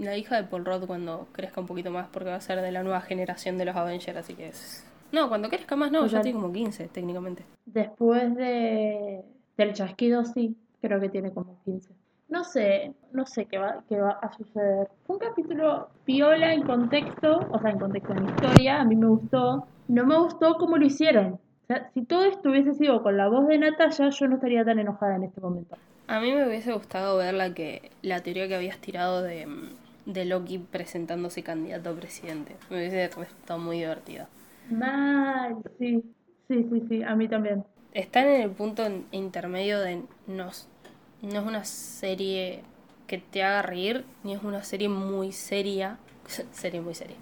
[0.00, 2.72] la hija de Paul Rudd cuando crezca un poquito más, porque va a ser de
[2.72, 4.86] la nueva generación de los Avengers, así que es...
[5.12, 6.22] No, cuando crezca más no, ya Total.
[6.22, 7.44] tiene como 15 técnicamente.
[7.66, 9.22] Después de,
[9.56, 11.90] del chasquido, sí, creo que tiene como 15.
[12.28, 14.88] No sé, no sé qué va, qué va a suceder.
[15.04, 19.08] Fue un capítulo piola en contexto, o sea, en contexto en historia, a mí me
[19.08, 19.66] gustó.
[19.88, 21.34] No me gustó cómo lo hicieron.
[21.34, 24.64] O sea, si todo esto hubiese sido con la voz de Natalia, yo no estaría
[24.64, 25.76] tan enojada en este momento.
[26.06, 29.46] A mí me hubiese gustado ver la, que, la teoría que habías tirado de,
[30.12, 32.56] de Loki presentándose candidato a presidente.
[32.68, 34.26] Me hubiese resultado muy divertido.
[34.70, 36.02] Mal, sí,
[36.48, 37.64] sí, sí, sí, a mí también.
[37.92, 40.66] Están en el punto intermedio de no, s-
[41.22, 42.62] no es una serie
[43.06, 45.98] que te haga reír, ni es una serie muy seria,
[46.52, 47.16] serie muy seria,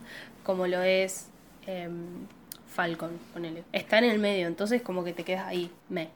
[0.45, 1.31] como lo es
[1.67, 2.27] em,
[2.67, 3.65] Falcon, ponele.
[3.73, 6.11] Está en el medio, entonces como que te quedas ahí, me,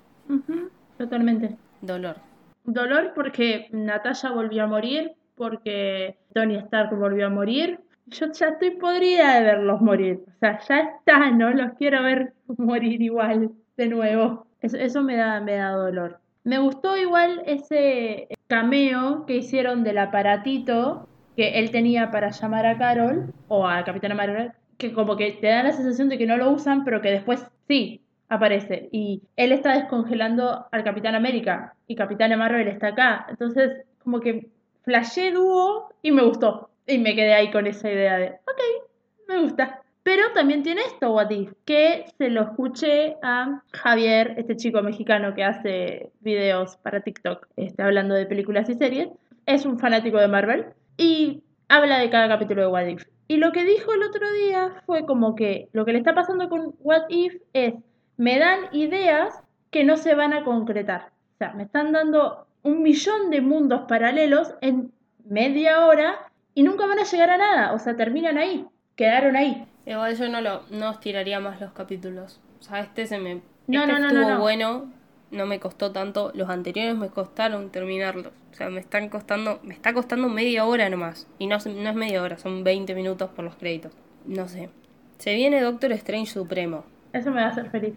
[0.98, 1.56] totalmente.
[1.80, 2.16] dolor.
[2.64, 7.80] Dolor porque Natalia volvió a morir, porque Tony Stark volvió a morir.
[8.06, 10.20] Yo ya estoy podrida de verlos morir.
[10.26, 14.46] O sea, ya está, no los quiero ver morir igual de nuevo.
[14.60, 16.20] Eso, eso me, da, me da dolor.
[16.44, 22.76] Me gustó igual ese cameo que hicieron del aparatito que él tenía para llamar a
[22.76, 26.36] Carol o a Capitana Marvel, que como que te da la sensación de que no
[26.36, 28.88] lo usan, pero que después sí aparece.
[28.92, 33.26] Y él está descongelando al Capitán América y Capitana Marvel está acá.
[33.28, 34.50] Entonces, como que
[34.82, 36.70] flashé dúo y me gustó.
[36.86, 38.88] Y me quedé ahí con esa idea de, ok,
[39.28, 39.82] me gusta.
[40.02, 45.34] Pero también tiene esto, What If, que se lo escuché a Javier, este chico mexicano
[45.34, 49.10] que hace videos para TikTok, este, hablando de películas y series.
[49.46, 50.66] Es un fanático de Marvel
[50.96, 53.04] y habla de cada capítulo de What If.
[53.28, 56.48] Y lo que dijo el otro día fue como que lo que le está pasando
[56.48, 57.74] con What If es,
[58.16, 61.12] me dan ideas que no se van a concretar.
[61.34, 64.92] O sea, me están dando un millón de mundos paralelos en
[65.24, 66.16] media hora
[66.54, 67.72] y nunca van a llegar a nada.
[67.72, 69.66] O sea, terminan ahí, quedaron ahí.
[69.86, 72.40] Igual yo no lo no estiraría más los capítulos.
[72.60, 74.40] O sea, este se me No, este no, no, estuvo no, no.
[74.40, 74.92] bueno,
[75.30, 76.30] no me costó tanto.
[76.34, 78.32] Los anteriores me costaron terminarlos.
[78.52, 81.26] O sea, me están costando, me está costando media hora nomás.
[81.38, 83.92] Y no, no es media hora, son 20 minutos por los créditos.
[84.24, 84.70] No sé.
[85.18, 86.84] Se viene Doctor Strange Supremo.
[87.12, 87.94] Eso me va a hacer feliz.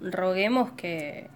[0.00, 1.30] Roguemos que.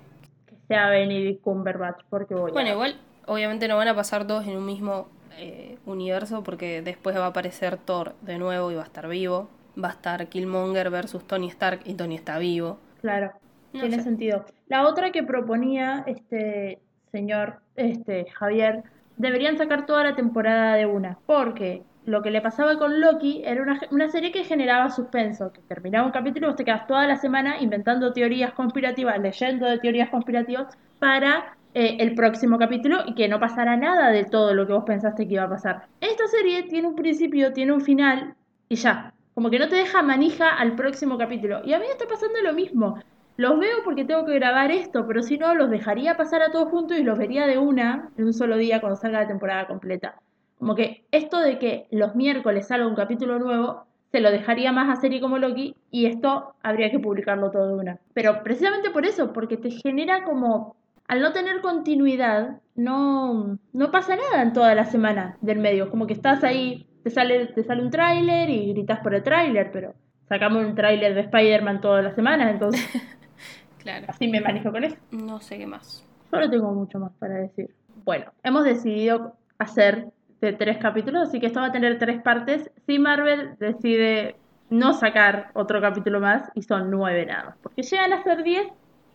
[0.73, 2.73] Sea Benedict Cumberbatch, porque voy Bueno, a...
[2.73, 2.97] igual,
[3.27, 5.09] obviamente no van a pasar todos en un mismo
[5.39, 9.49] eh, universo, porque después va a aparecer Thor de nuevo y va a estar vivo.
[9.83, 12.79] Va a estar Killmonger versus Tony Stark y Tony está vivo.
[13.01, 13.33] Claro,
[13.73, 14.03] No tiene sé.
[14.03, 14.45] sentido.
[14.69, 18.85] La otra que proponía este señor, este Javier,
[19.17, 23.63] deberían sacar toda la temporada de una, porque lo que le pasaba con Loki era
[23.63, 27.07] una, una serie que generaba suspenso, que terminaba un capítulo y vos te quedas toda
[27.07, 33.15] la semana inventando teorías conspirativas, leyendo de teorías conspirativas para eh, el próximo capítulo y
[33.15, 35.87] que no pasara nada de todo lo que vos pensaste que iba a pasar.
[36.01, 38.35] Esta serie tiene un principio, tiene un final
[38.69, 39.15] y ya.
[39.35, 41.63] Como que no te deja manija al próximo capítulo.
[41.65, 42.99] Y a mí me está pasando lo mismo.
[43.39, 46.69] los veo porque tengo que grabar esto, pero si no, los dejaría pasar a todos
[46.69, 50.17] juntos y los vería de una en un solo día cuando salga la temporada completa.
[50.63, 53.83] Como que esto de que los miércoles salga un capítulo nuevo,
[54.13, 57.75] se lo dejaría más a serie como Loki y esto habría que publicarlo todo de
[57.75, 57.99] una.
[58.15, 60.77] Pero precisamente por eso, porque te genera como,
[61.09, 65.91] al no tener continuidad, no, no pasa nada en toda la semana del medio.
[65.91, 69.73] Como que estás ahí, te sale, te sale un tráiler y gritas por el tráiler,
[69.73, 69.95] pero
[70.29, 72.89] sacamos un tráiler de Spider-Man todas las semanas, entonces
[73.79, 74.07] Claro.
[74.09, 74.97] así me manejo con eso.
[75.11, 76.07] No sé qué más.
[76.31, 77.75] Yo no tengo mucho más para decir.
[78.05, 80.07] Bueno, hemos decidido hacer
[80.47, 82.71] de tres capítulos, así que esto va a tener tres partes.
[82.87, 84.37] Si Marvel decide
[84.71, 88.67] no sacar otro capítulo más y son nueve nada más, porque llegan a ser diez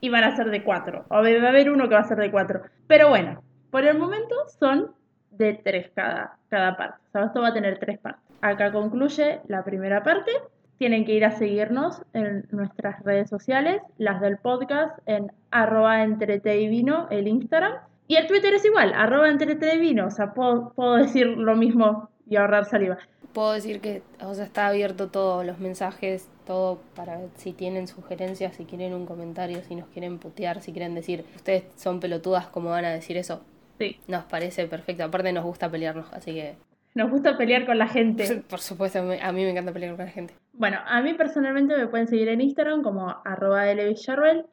[0.02, 1.06] y van a ser de cuatro.
[1.10, 2.62] O va a haber uno que va a ser de cuatro.
[2.88, 4.92] Pero bueno, por el momento son
[5.32, 7.00] de tres cada, cada parte.
[7.08, 8.24] O sea, esto va a tener tres partes.
[8.42, 10.32] Acá concluye la primera parte.
[10.78, 16.62] Tienen que ir a seguirnos en nuestras redes sociales, las del podcast, en arroba entrete
[16.62, 17.74] y vino, el Instagram.
[18.08, 20.08] Y el Twitter es igual, arroba entrete y vino.
[20.08, 22.98] O sea, puedo, puedo decir lo mismo y ahorrar saliva.
[23.34, 28.56] Puedo decir que o sea, está abierto todo, los mensajes, todo para si tienen sugerencias,
[28.56, 32.70] si quieren un comentario, si nos quieren putear, si quieren decir, ustedes son pelotudas, ¿cómo
[32.70, 33.42] van a decir eso?
[33.78, 35.04] Sí, Nos parece perfecto.
[35.04, 36.56] Aparte nos gusta pelearnos, así que
[36.96, 38.44] nos gusta pelear con la gente.
[38.50, 40.34] por supuesto a mí me encanta pelear con la gente.
[40.58, 43.72] Bueno, a mí personalmente me pueden seguir en Instagram como arroba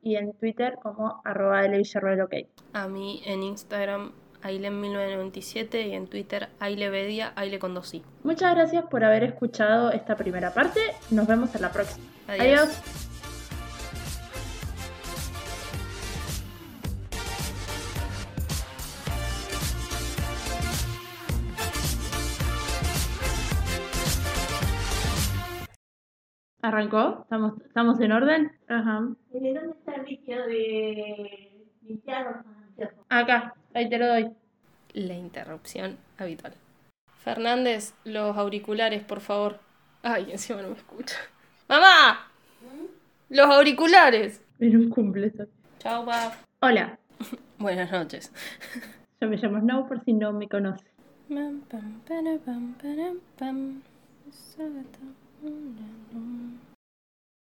[0.03, 2.35] y en Twitter como arroba ok.
[2.75, 8.03] A mí en Instagram Ailen1997 y en Twitter Ailevedia, Aile con dos i.
[8.23, 10.81] Muchas gracias por haber escuchado esta primera parte.
[11.11, 12.07] Nos vemos en la próxima.
[12.29, 12.61] Adiós.
[12.61, 13.04] Adiós.
[26.65, 27.19] ¿Arrancó?
[27.25, 28.53] ¿Estamos, ¿Estamos en orden?
[28.69, 29.07] Ajá.
[29.33, 33.07] ¿De dónde está el líquido de limpiar los anteojos?
[33.11, 34.31] Acá, ahí te lo doy.
[34.95, 36.55] La interrupción habitual.
[37.19, 39.59] Fernández, los auriculares, por favor.
[40.03, 41.17] Ay, encima no me escucha.
[41.69, 42.31] ¡Mamá!
[43.29, 44.41] ¡Los auriculares!
[44.59, 45.35] En un cumple.
[45.81, 46.33] Chao, pa.
[46.61, 46.99] Hola,
[47.59, 48.33] Buenas noches.
[49.21, 50.89] yo me llamo Snow por si no me conoces.
[55.45, 56.64] Mm-hmm.